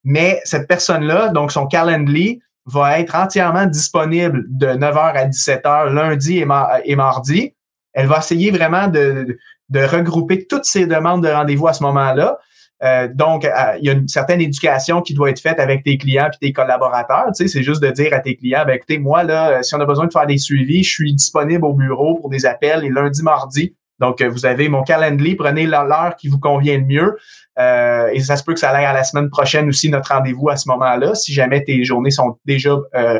[0.04, 6.40] Mais cette personne-là, donc son calendrier, va être entièrement disponible de 9h à 17h lundi
[6.40, 7.54] et, mardi.
[7.94, 9.38] Elle va essayer vraiment de,
[9.70, 12.38] de regrouper toutes ses demandes de rendez-vous à ce moment-là.
[12.84, 15.98] Euh, donc, euh, il y a une certaine éducation qui doit être faite avec tes
[15.98, 17.28] clients et tes collaborateurs.
[17.28, 19.80] Tu sais, c'est juste de dire à tes clients, ben, écoutez, moi, là, si on
[19.80, 22.90] a besoin de faire des suivis, je suis disponible au bureau pour des appels les
[22.90, 23.76] lundis, mardis.
[24.00, 27.18] Donc, euh, vous avez mon calendrier, prenez l'heure qui vous convient le mieux.
[27.58, 30.58] et ça se peut que ça aille à la semaine prochaine aussi, notre rendez-vous à
[30.58, 32.76] ce moment-là, si jamais tes journées sont déjà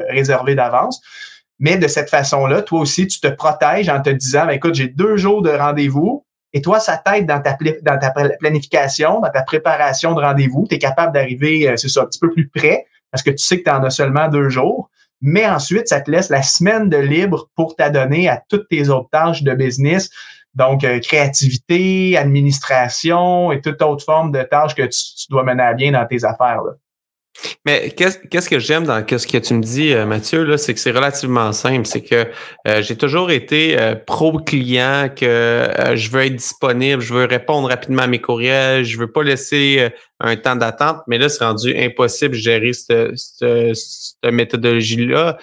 [0.10, 1.00] réservées d'avance.
[1.60, 4.90] Mais de cette façon-là, toi aussi, tu te protèges en te disant, ben, écoute, j'ai
[4.90, 6.25] deux jours de rendez-vous
[6.56, 7.58] et toi, ça t'aide dans ta,
[8.40, 10.66] planification, dans ta préparation de rendez-vous.
[10.70, 13.40] Tu es capable d'arriver, euh, c'est ça, un petit peu plus près parce que tu
[13.40, 14.90] sais que tu en as seulement deux jours.
[15.20, 19.10] Mais ensuite, ça te laisse la semaine de libre pour t'adonner à toutes tes autres
[19.10, 20.10] tâches de business.
[20.54, 25.74] Donc, euh, créativité, administration et toute autre forme de tâches que tu, dois mener à
[25.74, 26.62] bien dans tes affaires.
[27.66, 30.80] Mais qu'est-ce que j'aime dans ce que tu me dis, euh, Mathieu, là, c'est que
[30.80, 31.86] c'est relativement simple.
[31.86, 32.28] C'est que
[32.68, 38.04] euh, j'ai toujours été euh, pro-client, que je veux être disponible, je veux répondre rapidement
[38.04, 42.36] à mes courriels, je veux pas laisser un temps d'attente, mais là, c'est rendu impossible
[42.36, 45.38] de gérer cette, cette méthodologie-là.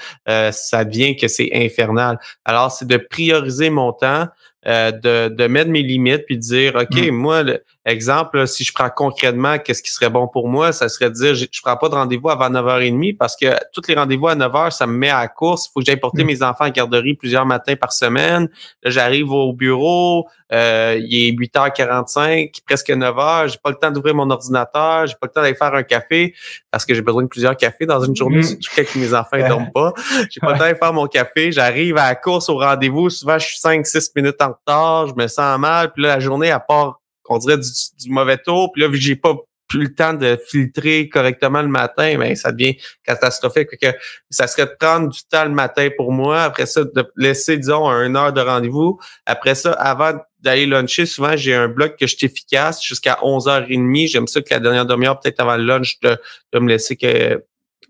[0.52, 2.18] ça devient que c'est infernal.
[2.44, 4.28] Alors, c'est de prioriser mon temps,
[4.68, 7.10] euh, de, de mettre mes limites puis de dire OK, mm.
[7.10, 7.42] moi,
[7.84, 11.34] exemple, si je prends concrètement qu'est-ce qui serait bon pour moi, ça serait de dire
[11.34, 14.70] je, je prends pas de rendez-vous avant 9h30 parce que tous les rendez-vous à 9h,
[14.70, 15.66] ça me met à la course.
[15.66, 16.26] Il faut que j'aille porter mm.
[16.26, 18.48] mes enfants à garderie plusieurs matins par semaine.
[18.82, 24.14] Là, j'arrive au bureau, euh, il est 8h45, presque 9h, j'ai pas le temps d'ouvrir
[24.14, 26.34] mon ordinateur, j'ai pas le temps d'aller faire un café
[26.70, 28.42] parce que j'ai besoin de plusieurs cafés dans une journée, mm.
[28.42, 29.92] surtout quand mes enfants ne dorment pas.
[30.30, 33.38] J'ai pas le temps d'aller faire mon café, j'arrive à la course au rendez-vous, souvent
[33.38, 36.60] je suis 5-6 minutes en retard, je me sens mal, puis là, la journée, à
[36.60, 39.36] part qu'on dirait du, mauvais tour, puis là, vu que j'ai pas
[39.68, 43.68] plus le temps de filtrer correctement le matin, ben ça devient catastrophique.
[43.80, 43.86] Que
[44.28, 47.88] ça serait de prendre du temps le matin pour moi, après ça, de laisser, disons,
[47.88, 48.98] une heure de rendez-vous.
[49.24, 54.08] Après ça, avant d'aller luncher, souvent, j'ai un bloc que je suis efficace jusqu'à 11h30.
[54.08, 56.18] J'aime ça que la dernière demi-heure, peut-être avant le lunch, de,
[56.52, 57.42] de me laisser que,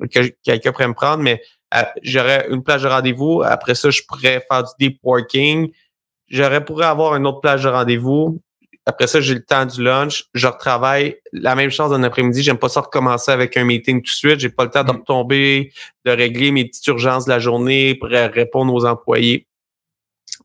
[0.08, 1.42] que quelqu'un pourrait me prendre, mais
[1.74, 3.42] euh, j'aurais une plage de rendez-vous.
[3.44, 5.72] Après ça, je pourrais faire du deep working
[6.32, 8.40] j'aurais pourrais avoir une autre plage de rendez-vous.
[8.84, 10.24] Après ça, j'ai le temps du lunch.
[10.34, 12.42] Je retravaille la même chose en après-midi.
[12.42, 14.40] J'aime pas ça recommencer avec un meeting tout de suite.
[14.40, 14.96] J'ai pas le temps de mm.
[14.96, 15.72] retomber,
[16.04, 19.46] de régler mes petites urgences de la journée pour répondre aux employés.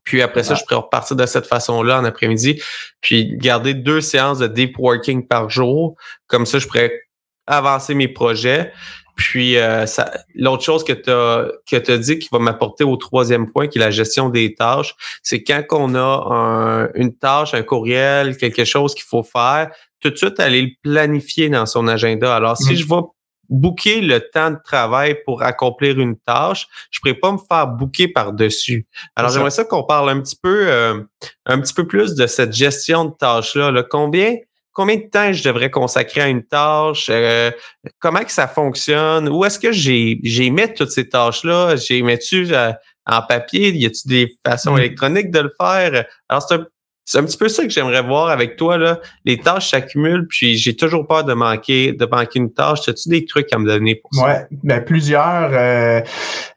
[0.04, 2.62] Puis après ça, je pourrais repartir de cette façon-là en après-midi.
[3.00, 5.96] Puis garder deux séances de deep working par jour.
[6.28, 6.92] Comme ça, je pourrais
[7.46, 8.72] avancer mes projets.
[9.18, 9.84] Puis euh,
[10.36, 13.78] l'autre chose que tu as, que as dit qui va m'apporter au troisième point, qui
[13.78, 18.94] est la gestion des tâches, c'est quand on a une tâche, un courriel, quelque chose
[18.94, 22.34] qu'il faut faire, tout de suite aller le planifier dans son agenda.
[22.34, 22.76] Alors, si mm-hmm.
[22.76, 23.02] je vais
[23.48, 28.06] booker le temps de travail pour accomplir une tâche, je pourrais pas me faire booker
[28.06, 28.86] par-dessus.
[29.16, 31.02] Alors, j'aimerais ça qu'on parle un petit peu euh,
[31.44, 33.72] un petit peu plus de cette gestion de tâches-là.
[33.72, 33.82] Là.
[33.82, 34.36] Combien
[34.78, 37.50] combien de temps je devrais consacrer à une tâche, euh,
[37.98, 42.54] comment que ça fonctionne, où est-ce que j'ai j'ai mis toutes ces tâches-là, j'ai mis-tu
[42.54, 42.72] euh,
[43.04, 44.78] en papier, y a-tu des façons mmh.
[44.78, 46.04] électroniques de le faire?
[46.28, 46.66] Alors, c'est un
[47.08, 48.76] c'est un petit peu ça que j'aimerais voir avec toi.
[48.76, 49.00] Là.
[49.24, 52.86] Les tâches s'accumulent, puis j'ai toujours peur de manquer, de manquer une tâche.
[52.86, 54.26] As-tu des trucs à me donner pour ça?
[54.26, 55.48] Oui, ben, plusieurs.
[55.54, 56.02] Euh,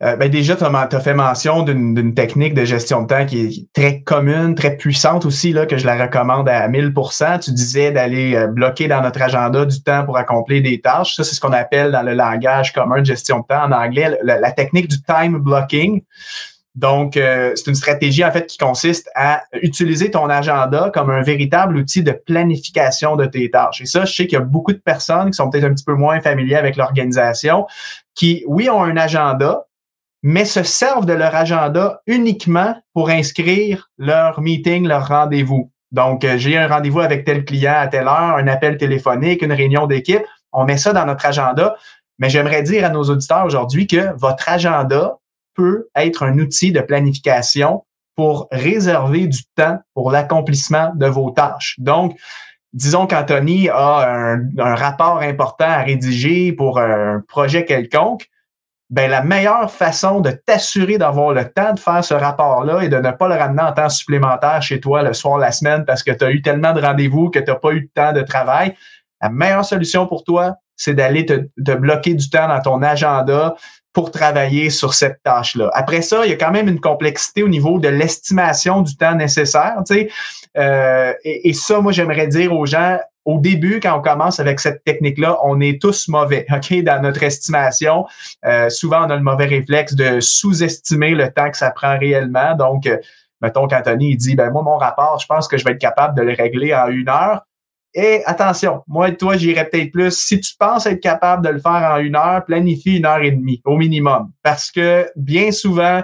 [0.03, 3.67] euh, ben, déjà, tu as, fait mention d'une technique de gestion de temps qui est
[3.71, 8.35] très commune, très puissante aussi, là, que je la recommande à 1000% Tu disais d'aller
[8.35, 11.15] euh, bloquer dans notre agenda du temps pour accomplir des tâches.
[11.15, 14.19] Ça, c'est ce qu'on appelle dans le langage commun de gestion de temps en anglais,
[14.21, 16.01] la technique du time blocking.
[16.75, 21.21] Donc, euh, c'est une stratégie en fait qui consiste à utiliser ton agenda comme un
[21.21, 23.81] véritable outil de planification de tes tâches.
[23.81, 25.83] Et ça, je sais qu'il y a beaucoup de personnes qui sont peut-être un petit
[25.83, 27.67] peu moins familiers avec l'organisation,
[28.15, 29.65] qui, oui, ont un agenda,
[30.23, 35.71] mais se servent de leur agenda uniquement pour inscrire leur meeting, leur rendez-vous.
[35.91, 39.51] Donc, euh, j'ai un rendez-vous avec tel client à telle heure, un appel téléphonique, une
[39.51, 40.23] réunion d'équipe.
[40.53, 41.75] On met ça dans notre agenda.
[42.19, 45.17] Mais j'aimerais dire à nos auditeurs aujourd'hui que votre agenda,
[45.55, 47.83] peut être un outil de planification
[48.15, 51.75] pour réserver du temps pour l'accomplissement de vos tâches.
[51.79, 52.17] Donc,
[52.73, 58.27] disons qu'Anthony a un, rapport important à rédiger pour un projet quelconque,
[58.89, 62.97] ben la meilleure façon de t'assurer d'avoir le temps de faire ce rapport-là et de
[62.97, 66.11] ne pas le ramener en temps supplémentaire chez toi le soir, la semaine, parce que
[66.11, 68.75] tu as eu tellement de rendez-vous que tu n'as pas eu de temps de travail,
[69.21, 71.33] la meilleure solution pour toi, c'est d'aller te,
[71.63, 73.55] te, bloquer du temps dans ton agenda,
[73.93, 75.69] pour travailler sur cette tâche-là.
[75.73, 79.15] Après ça, il y a quand même une complexité au niveau de l'estimation du temps
[79.15, 79.75] nécessaire.
[79.85, 80.09] Tu sais,
[80.57, 84.83] euh, et, ça, moi, j'aimerais dire aux gens, au début, quand on commence avec cette
[84.83, 88.05] technique-là, on est tous mauvais, OK, dans notre estimation.
[88.45, 92.55] Euh, souvent, on a le mauvais réflexe de sous-estimer le temps que ça prend réellement.
[92.55, 92.97] Donc, euh,
[93.41, 96.17] mettons qu'Anthony, il dit, ben moi, mon rapport, je pense que je vais être capable
[96.17, 97.41] de le régler en une heure.
[97.93, 100.11] Et attention, moi et toi, j'irais peut-être plus.
[100.11, 103.31] Si tu penses être capable de le faire en une heure, planifie une heure et
[103.31, 104.31] demie au minimum.
[104.43, 106.01] Parce que bien souvent,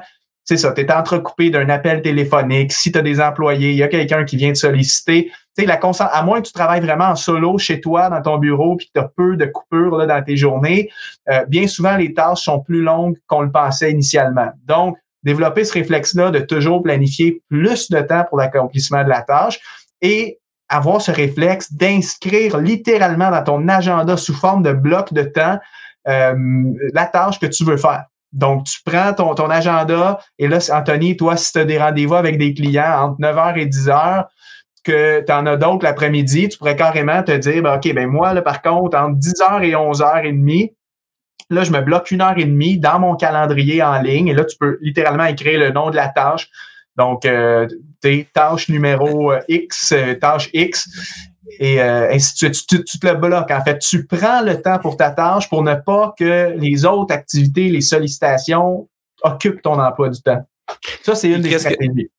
[0.47, 2.71] c'est ça, tu es entrecoupé d'un appel téléphonique.
[2.71, 5.25] Si tu as des employés, il y a quelqu'un qui vient te solliciter.
[5.57, 8.37] Tu sais, la à moins que tu travailles vraiment en solo chez toi, dans ton
[8.37, 10.89] bureau, puis que tu as peu de coupures là, dans tes journées,
[11.29, 14.49] euh, bien souvent, les tâches sont plus longues qu'on le pensait initialement.
[14.65, 19.59] Donc, développer ce réflexe-là de toujours planifier plus de temps pour l'accomplissement de la tâche
[20.01, 25.59] et avoir ce réflexe d'inscrire littéralement dans ton agenda sous forme de bloc de temps
[26.07, 26.33] euh,
[26.93, 28.05] la tâche que tu veux faire.
[28.33, 32.15] Donc, tu prends ton, ton agenda et là, Anthony, toi, si tu as des rendez-vous
[32.15, 34.25] avec des clients entre 9h et 10h,
[34.83, 38.33] que tu en as d'autres l'après-midi, tu pourrais carrément te dire, ben, OK, ben moi,
[38.33, 40.73] là, par contre, entre 10h et 11h30,
[41.49, 44.45] là, je me bloque une heure et demie dans mon calendrier en ligne et là,
[44.45, 46.49] tu peux littéralement écrire le nom de la tâche.
[46.95, 47.67] Donc, euh,
[48.33, 50.89] tâche numéro euh, X, euh, tâche X,
[51.59, 52.67] et euh, ainsi de suite.
[52.67, 53.51] Tu, tu, te le bloques.
[53.51, 57.13] En fait, tu prends le temps pour ta tâche pour ne pas que les autres
[57.13, 58.87] activités, les sollicitations
[59.23, 60.45] occupent ton emploi du temps.
[61.01, 62.09] Ça, c'est une des stratégies.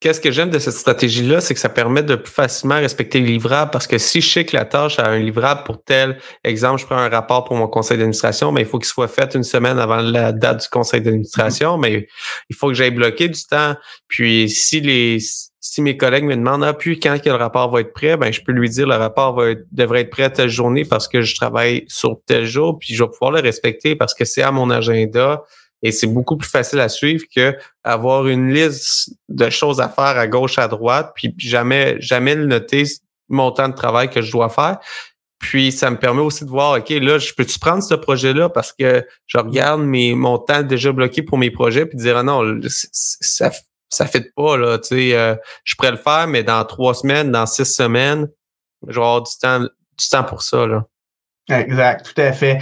[0.00, 3.26] Qu'est-ce que j'aime de cette stratégie-là, c'est que ça permet de plus facilement respecter le
[3.26, 6.80] livrable parce que si je sais que la tâche a un livrable pour tel exemple,
[6.80, 9.42] je prends un rapport pour mon conseil d'administration, mais il faut qu'il soit fait une
[9.42, 12.06] semaine avant la date du conseil d'administration, mais
[12.48, 13.74] il faut que j'aille bloquer du temps.
[14.06, 15.18] Puis si les
[15.60, 18.32] si mes collègues me demandent ah puis quand que le rapport va être prêt, ben
[18.32, 21.34] je peux lui dire le rapport va devrait être prêt telle journée parce que je
[21.34, 24.70] travaille sur tel jour, puis je vais pouvoir le respecter parce que c'est à mon
[24.70, 25.42] agenda
[25.82, 30.18] et c'est beaucoup plus facile à suivre que avoir une liste de choses à faire
[30.18, 32.84] à gauche, à droite, puis jamais, jamais le noter
[33.28, 34.78] mon temps de travail que je dois faire.
[35.38, 38.72] Puis ça me permet aussi de voir, OK, là, je peux-tu prendre ce projet-là parce
[38.72, 42.60] que je regarde mes, mon temps déjà bloqué pour mes projets, puis dire ah non,
[42.68, 43.52] ça
[43.90, 47.32] ça fait pas, là, tu sais, euh, je pourrais le faire, mais dans trois semaines,
[47.32, 48.28] dans six semaines,
[48.86, 50.84] je vais avoir du temps, du temps pour ça, là.
[51.50, 52.58] Exact, tout à fait.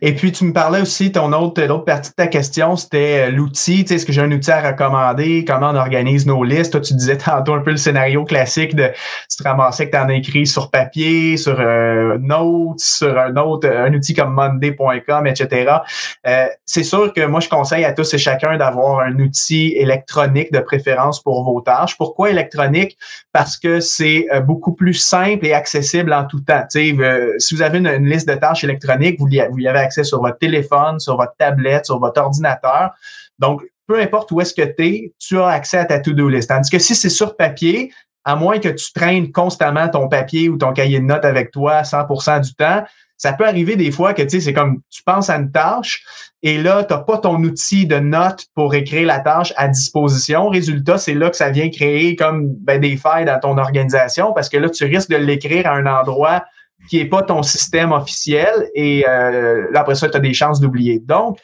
[0.00, 3.30] Et puis, tu me parlais aussi, ton autre, l'autre partie de ta question, c'était euh,
[3.30, 3.84] l'outil.
[3.84, 5.44] Tu sais, est-ce que j'ai un outil à recommander?
[5.44, 6.72] Comment on organise nos listes?
[6.72, 8.88] Toi, tu disais tantôt un peu le scénario classique de
[9.30, 13.68] tu te ramassais que tu en écris sur papier, sur euh, Notes, sur un autre,
[13.68, 15.72] un outil comme Monday.com, etc.
[16.26, 20.50] Euh, c'est sûr que moi, je conseille à tous et chacun d'avoir un outil électronique
[20.50, 21.98] de préférence pour vos tâches.
[21.98, 22.96] Pourquoi électronique?
[23.34, 26.62] Parce que c'est euh, beaucoup plus simple et accessible en tout temps.
[26.72, 30.04] Tu sais, si vous avez une, une liste de tâches électroniques, vous y, avez accès
[30.04, 32.90] sur votre téléphone, sur votre tablette, sur votre ordinateur.
[33.38, 36.48] Donc, peu importe où est-ce que tu es, tu as accès à ta to-do list.
[36.48, 37.92] Tandis que si c'est sur papier,
[38.24, 41.82] à moins que tu traînes constamment ton papier ou ton cahier de notes avec toi
[41.82, 42.84] 100% du temps,
[43.16, 46.04] ça peut arriver des fois que tu sais, c'est comme tu penses à une tâche
[46.42, 50.48] et là, tu n'as pas ton outil de notes pour écrire la tâche à disposition.
[50.48, 54.48] Résultat, c'est là que ça vient créer comme ben, des failles dans ton organisation parce
[54.48, 56.44] que là, tu risques de l'écrire à un endroit
[56.88, 60.60] qui n'est pas ton système officiel et euh, là, après ça, tu as des chances
[60.60, 60.98] d'oublier.
[61.00, 61.38] Donc,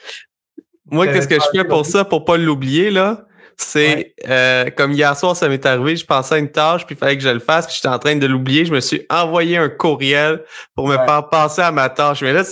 [0.90, 3.26] moi, qu'est-ce que je fais pour ça, pour pas l'oublier, là?
[3.58, 6.98] C'est euh, comme hier soir, ça m'est arrivé, je pensais à une tâche, puis il
[6.98, 8.66] fallait que je le fasse, puis j'étais en train de l'oublier.
[8.66, 10.42] Je me suis envoyé un courriel
[10.74, 12.22] pour me faire penser à ma tâche.
[12.22, 12.42] Mais là,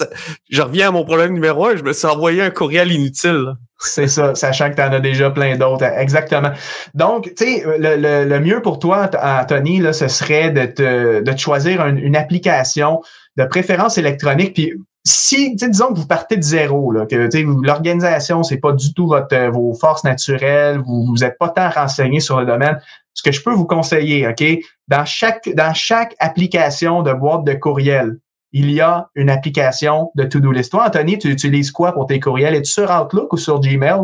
[0.50, 3.52] je reviens à mon problème numéro un, je me suis envoyé un courriel inutile.
[3.78, 5.84] C'est ça, sachant que tu en as déjà plein d'autres.
[5.84, 6.52] Exactement.
[6.94, 11.32] Donc, tu sais, le, le, mieux pour toi, Anthony, là, ce serait de te, de
[11.32, 13.02] te choisir une application
[13.36, 14.54] de préférence électronique.
[14.54, 14.72] Puis
[15.06, 17.16] si, disons que vous partez de zéro, là, que
[17.64, 21.68] l'organisation, c'est pas du tout votre, euh, vos forces naturelles, vous vous êtes pas tant
[21.68, 22.80] renseigné sur le domaine,
[23.12, 24.42] ce que je peux vous conseiller, OK,
[24.88, 28.18] dans chaque, dans chaque application de boîte de courriel,
[28.52, 30.70] il y a une application de to-do list.
[30.70, 32.54] Toi, Anthony, tu utilises quoi pour tes courriels?
[32.54, 34.02] Es-tu sur Outlook ou sur Gmail?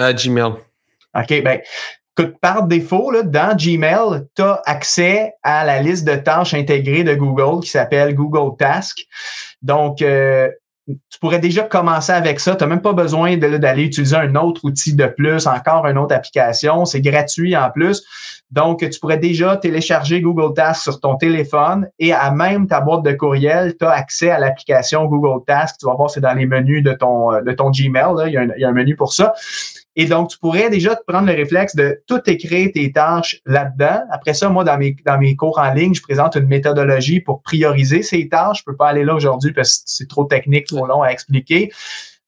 [0.00, 0.52] Euh, Gmail.
[1.14, 1.60] OK, ben,
[2.22, 7.14] par défaut, là, dans Gmail, tu as accès à la liste de tâches intégrées de
[7.14, 8.98] Google qui s'appelle Google Task.
[9.62, 10.48] Donc, euh,
[10.86, 12.56] tu pourrais déjà commencer avec ça.
[12.56, 16.14] Tu n'as même pas besoin d'aller utiliser un autre outil de plus, encore une autre
[16.14, 16.84] application.
[16.84, 18.02] C'est gratuit en plus.
[18.50, 23.02] Donc, tu pourrais déjà télécharger Google Task sur ton téléphone et à même ta boîte
[23.04, 25.76] de courriel, tu as accès à l'application Google Task.
[25.78, 28.14] Tu vas voir, c'est dans les menus de ton, de ton Gmail.
[28.26, 29.34] Il y a un menu pour ça.
[29.96, 34.00] Et donc, tu pourrais déjà te prendre le réflexe de tout écrire tes tâches là-dedans.
[34.12, 37.42] Après ça, moi, dans mes, dans mes cours en ligne, je présente une méthodologie pour
[37.42, 38.58] prioriser ces tâches.
[38.58, 41.72] Je peux pas aller là aujourd'hui parce que c'est trop technique, trop long à expliquer.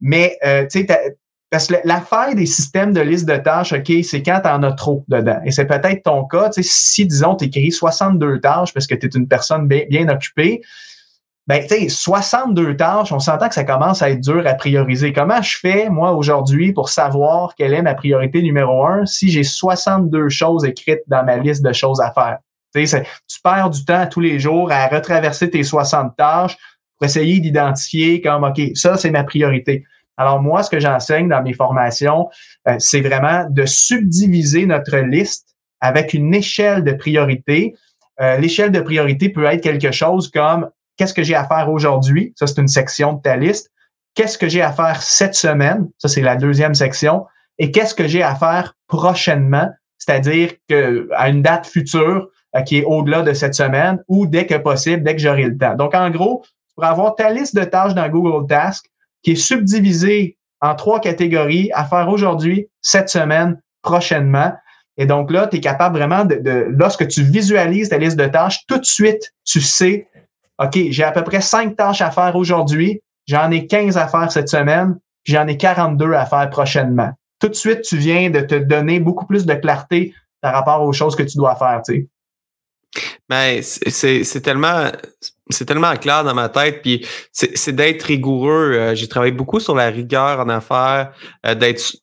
[0.01, 1.17] Mais, euh, tu sais,
[1.51, 4.73] parce que l'affaire des systèmes de liste de tâches, OK, c'est quand tu en as
[4.73, 5.39] trop dedans.
[5.45, 6.49] Et c'est peut-être ton cas.
[6.49, 9.85] Tu sais, si, disons, tu écris 62 tâches parce que tu es une personne bien,
[9.89, 10.63] bien occupée,
[11.49, 15.13] ben, tu sais, 62 tâches, on s'entend que ça commence à être dur à prioriser.
[15.13, 19.43] Comment je fais, moi, aujourd'hui, pour savoir quelle est ma priorité numéro un si j'ai
[19.43, 22.39] 62 choses écrites dans ma liste de choses à faire?
[22.75, 26.57] Tu perds du temps tous les jours à retraverser tes 60 tâches
[26.97, 29.85] pour essayer d'identifier comme, OK, ça, c'est ma priorité.
[30.17, 32.29] Alors, moi, ce que j'enseigne dans mes formations,
[32.69, 37.75] euh, c'est vraiment de subdiviser notre liste avec une échelle de priorité.
[38.21, 40.71] Euh, l'échelle de priorité peut être quelque chose comme
[41.03, 42.33] qu'est-ce que j'ai à faire aujourd'hui?
[42.37, 43.73] Ça, c'est une section de ta liste.
[44.15, 45.89] Qu'est-ce que j'ai à faire cette semaine?
[45.99, 47.27] Ça, c'est la deuxième section.
[47.59, 49.69] Et qu'est-ce que j'ai à faire prochainement?
[49.99, 54.47] C'est-à-dire que à une date future euh, qui est au-delà de cette semaine ou dès
[54.47, 55.75] que possible, dès que j'aurai le temps.
[55.75, 56.45] Donc, en gros,
[56.79, 58.87] tu avoir ta liste de tâches dans Google Task
[59.25, 64.53] qui est subdivisée en trois catégories à faire aujourd'hui, cette semaine, prochainement.
[64.99, 68.27] Et donc là, tu es capable vraiment de, de, lorsque tu visualises ta liste de
[68.27, 70.07] tâches, tout de suite, tu sais
[70.63, 74.31] OK, j'ai à peu près cinq tâches à faire aujourd'hui, j'en ai 15 à faire
[74.31, 77.11] cette semaine, j'en ai 42 à faire prochainement.
[77.41, 80.93] Tout de suite, tu viens de te donner beaucoup plus de clarté par rapport aux
[80.93, 82.07] choses que tu dois faire, tu sais.
[83.29, 84.91] Mais c'est tellement
[85.49, 89.75] c'est tellement clair dans ma tête puis c'est d'être rigoureux euh, j'ai travaillé beaucoup sur
[89.75, 91.13] la rigueur en affaires
[91.47, 91.97] euh, d'être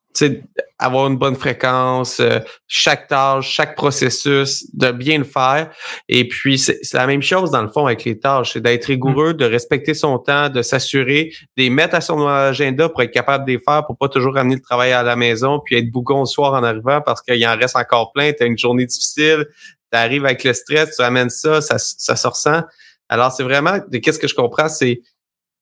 [0.77, 5.69] avoir une bonne fréquence, euh, chaque tâche, chaque processus, de bien le faire.
[6.07, 9.33] Et puis, c'est la même chose dans le fond avec les tâches, c'est d'être rigoureux,
[9.33, 13.45] de respecter son temps, de s'assurer, de les mettre à son agenda pour être capable
[13.45, 16.21] de les faire, pour pas toujours ramener le travail à la maison, puis être bougon
[16.21, 19.47] le soir en arrivant parce qu'il en reste encore plein, tu as une journée difficile,
[19.91, 22.61] tu arrives avec le stress, tu ramènes ça, ça, ça se ressent.
[23.09, 25.01] Alors, c'est vraiment, de qu'est-ce que je comprends, c'est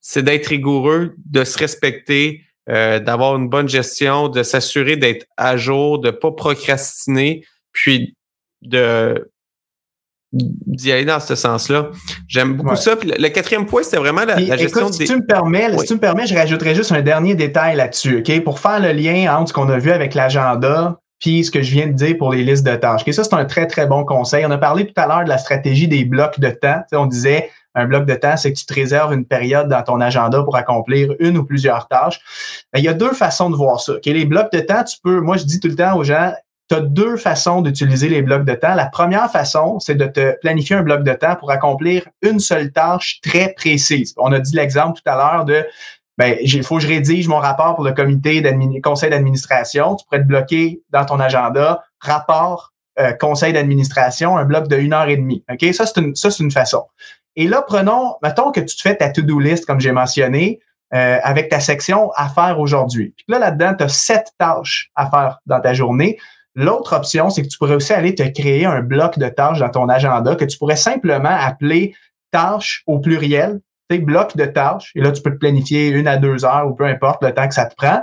[0.09, 5.57] c'est d'être rigoureux, de se respecter, euh, d'avoir une bonne gestion, de s'assurer d'être à
[5.57, 8.15] jour, de pas procrastiner, puis
[8.61, 9.29] de
[10.33, 11.89] d'y aller dans ce sens-là.
[12.27, 12.97] J'aime beaucoup ça.
[12.97, 15.99] Puis le, quatrième point, c'était vraiment la, gestion si Tu me permets, Si tu me
[15.99, 18.43] permets, je rajouterais juste un dernier détail là-dessus, OK?
[18.43, 21.71] Pour faire le lien entre ce qu'on a vu avec l'agenda puis ce que je
[21.71, 23.01] viens de dire pour les listes de tâches.
[23.01, 23.13] Okay?
[23.13, 24.45] Ça, c'est un très, très bon conseil.
[24.45, 26.81] On a parlé tout à l'heure de la stratégie des blocs de temps.
[26.91, 30.01] on disait Un bloc de temps, c'est que tu te réserves une période dans ton
[30.01, 32.19] agenda pour accomplir une ou plusieurs tâches.
[32.73, 33.93] Ben, il y a deux façons de voir ça.
[34.03, 36.33] Les blocs de temps, tu peux, moi je dis tout le temps aux gens,
[36.69, 38.73] tu as deux façons d'utiliser les blocs de temps.
[38.73, 42.71] La première façon, c'est de te planifier un bloc de temps pour accomplir une seule
[42.71, 44.13] tâche très précise.
[44.17, 45.63] On a dit l'exemple tout à l'heure de
[46.17, 48.41] ben, il faut que je rédige mon rapport pour le comité
[48.83, 49.95] conseil d'administration.
[49.95, 54.93] Tu pourrais te bloquer dans ton agenda, rapport, euh, conseil d'administration, un bloc de une
[54.93, 55.43] heure et demie.
[55.73, 56.85] Ça, c'est une façon.
[57.37, 60.59] Et là, prenons, mettons que tu te fais ta to-do list, comme j'ai mentionné,
[60.93, 63.13] euh, avec ta section à faire aujourd'hui.
[63.15, 66.17] Puis là, là-dedans, tu as sept tâches à faire dans ta journée.
[66.55, 69.69] L'autre option, c'est que tu pourrais aussi aller te créer un bloc de tâches dans
[69.69, 71.93] ton agenda que tu pourrais simplement appeler
[72.31, 73.59] tâches au pluriel,
[73.89, 74.91] tu bloc de tâches.
[74.95, 77.47] Et là, tu peux te planifier une à deux heures ou peu importe le temps
[77.47, 78.01] que ça te prend.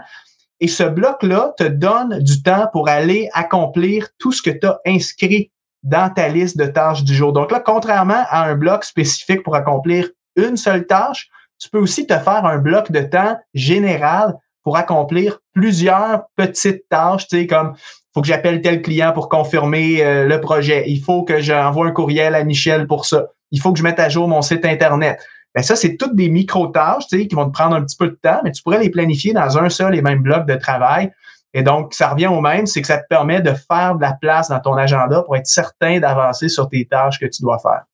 [0.61, 4.79] Et ce bloc-là te donne du temps pour aller accomplir tout ce que tu as
[4.87, 5.51] inscrit
[5.85, 7.33] dans ta liste de tâches du jour.
[7.33, 11.29] Donc là, contrairement à un bloc spécifique pour accomplir une seule tâche,
[11.59, 17.29] tu peux aussi te faire un bloc de temps général pour accomplir plusieurs petites tâches,
[17.29, 17.75] tu sais, comme
[18.15, 20.85] faut que j'appelle tel client pour confirmer euh, le projet.
[20.87, 23.27] Il faut que j'envoie un courriel à Michel pour ça.
[23.51, 25.19] Il faut que je mette à jour mon site Internet.
[25.55, 28.41] Ben ça, c'est toutes des micro-tâches qui vont te prendre un petit peu de temps,
[28.43, 31.13] mais tu pourrais les planifier dans un seul et même bloc de travail.
[31.55, 34.13] Et donc, ça revient au même, c'est que ça te permet de faire de la
[34.13, 37.85] place dans ton agenda pour être certain d'avancer sur tes tâches que tu dois faire.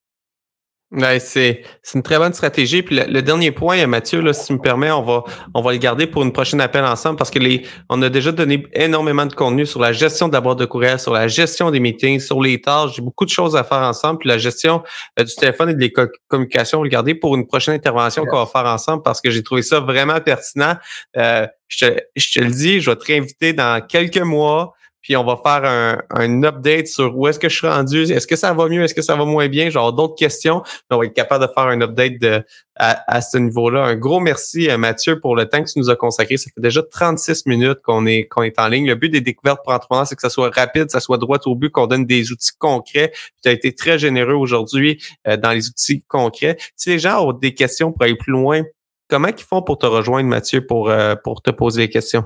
[0.93, 1.63] Ouais, c'est
[1.95, 2.83] une très bonne stratégie.
[2.83, 5.23] Puis le, dernier point, Mathieu, là, si tu me permets, on va
[5.55, 8.33] on va le garder pour une prochaine appel ensemble parce que les on a déjà
[8.33, 11.71] donné énormément de contenu sur la gestion de la boîte de courriel, sur la gestion
[11.71, 12.97] des meetings, sur les tâches.
[12.97, 14.19] J'ai beaucoup de choses à faire ensemble.
[14.19, 14.83] Puis la gestion
[15.21, 15.93] euh, du téléphone et des
[16.27, 19.31] communications, on va le garder pour une prochaine intervention qu'on va faire ensemble parce que
[19.31, 20.75] j'ai trouvé ça vraiment pertinent.
[21.17, 25.17] Euh, je, te, je te le dis, je vais te réinviter dans quelques mois puis
[25.17, 28.37] on va faire un, un update sur où est-ce que je suis rendu, est-ce que
[28.37, 30.63] ça va mieux, est-ce que ça va moins bien, genre d'autres questions.
[30.91, 32.45] On va être capable de faire un update de,
[32.77, 33.85] à, ce niveau-là.
[33.85, 36.37] Un gros merci à Mathieu pour le temps que tu nous as consacré.
[36.37, 38.87] Ça fait déjà 36 minutes qu'on est qu'on est en ligne.
[38.87, 41.55] Le but des découvertes pour entrepreneurs, c'est que ça soit rapide, ça soit droit au
[41.55, 43.13] but, qu'on donne des outils concrets.
[43.43, 46.57] tu as été très généreux aujourd'hui euh, dans les outils concrets.
[46.77, 48.63] Si les gens ont des questions pour aller plus loin,
[49.09, 52.25] comment ils font pour te rejoindre, Mathieu, pour, euh, pour te poser les questions?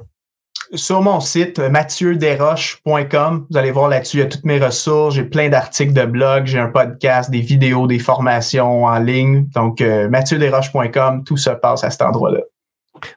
[0.75, 5.25] Sur mon site mathieuderoche.com, vous allez voir là-dessus, il y a toutes mes ressources, j'ai
[5.25, 9.47] plein d'articles de blog, j'ai un podcast, des vidéos, des formations en ligne.
[9.55, 12.41] Donc, euh, mathieuderoche.com, tout se passe à cet endroit-là.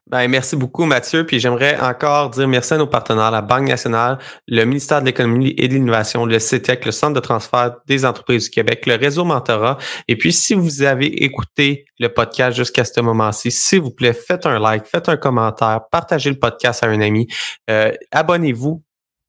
[0.07, 1.25] Ben, merci beaucoup, Mathieu.
[1.25, 4.17] Puis j'aimerais encore dire merci à nos partenaires, la Banque nationale,
[4.47, 8.45] le ministère de l'Économie et de l'Innovation, le CETEC, le Centre de transfert des entreprises
[8.45, 9.78] du Québec, le réseau Mentorat.
[10.07, 14.45] Et puis, si vous avez écouté le podcast jusqu'à ce moment-ci, s'il vous plaît, faites
[14.45, 17.28] un like, faites un commentaire, partagez le podcast à un ami,
[17.69, 18.82] euh, abonnez-vous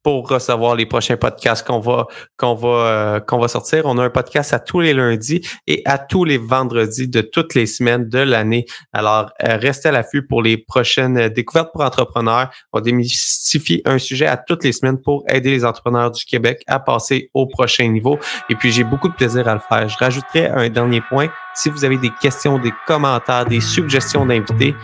[0.09, 2.07] pour recevoir les prochains podcasts qu'on va
[2.39, 3.83] qu'on va euh, qu'on va sortir.
[3.85, 7.55] On a un podcast à tous les lundis et à tous les vendredis de toutes
[7.55, 8.65] les semaines de l'année.
[8.95, 12.49] Alors euh, restez à l'affût pour les prochaines découvertes pour entrepreneurs.
[12.73, 16.81] On démystifie un sujet à toutes les semaines pour aider les entrepreneurs du Québec à
[16.81, 18.19] passer au prochain niveau.
[18.49, 19.91] Et puis j'ai beaucoup de plaisir à le faire.
[19.91, 21.29] Je rajouterai un dernier point.
[21.55, 24.75] Si vous avez des questions, des commentaires, des suggestions d'invités,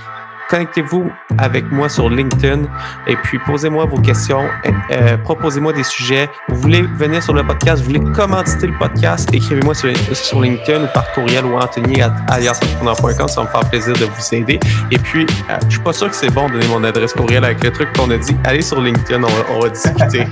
[0.49, 2.63] connectez-vous avec moi sur LinkedIn
[3.07, 4.45] et puis posez-moi vos questions,
[4.91, 6.29] euh, proposez-moi des sujets.
[6.49, 10.85] Vous voulez venir sur le podcast, vous voulez commenter le podcast, écrivez-moi sur, sur, LinkedIn
[10.85, 14.61] ou par courriel ou Anthony aliasentrepreneur.com, ça va me faire plaisir de vous aider.
[14.91, 17.45] Et puis, euh, je suis pas sûr que c'est bon de donner mon adresse courriel
[17.45, 18.37] avec le truc qu'on a dit.
[18.45, 20.27] Allez sur LinkedIn, on va, discuter.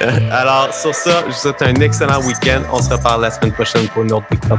[0.30, 2.62] Alors, sur ça, je vous souhaite un excellent week-end.
[2.72, 4.58] On se reparle la semaine prochaine pour une autre découverte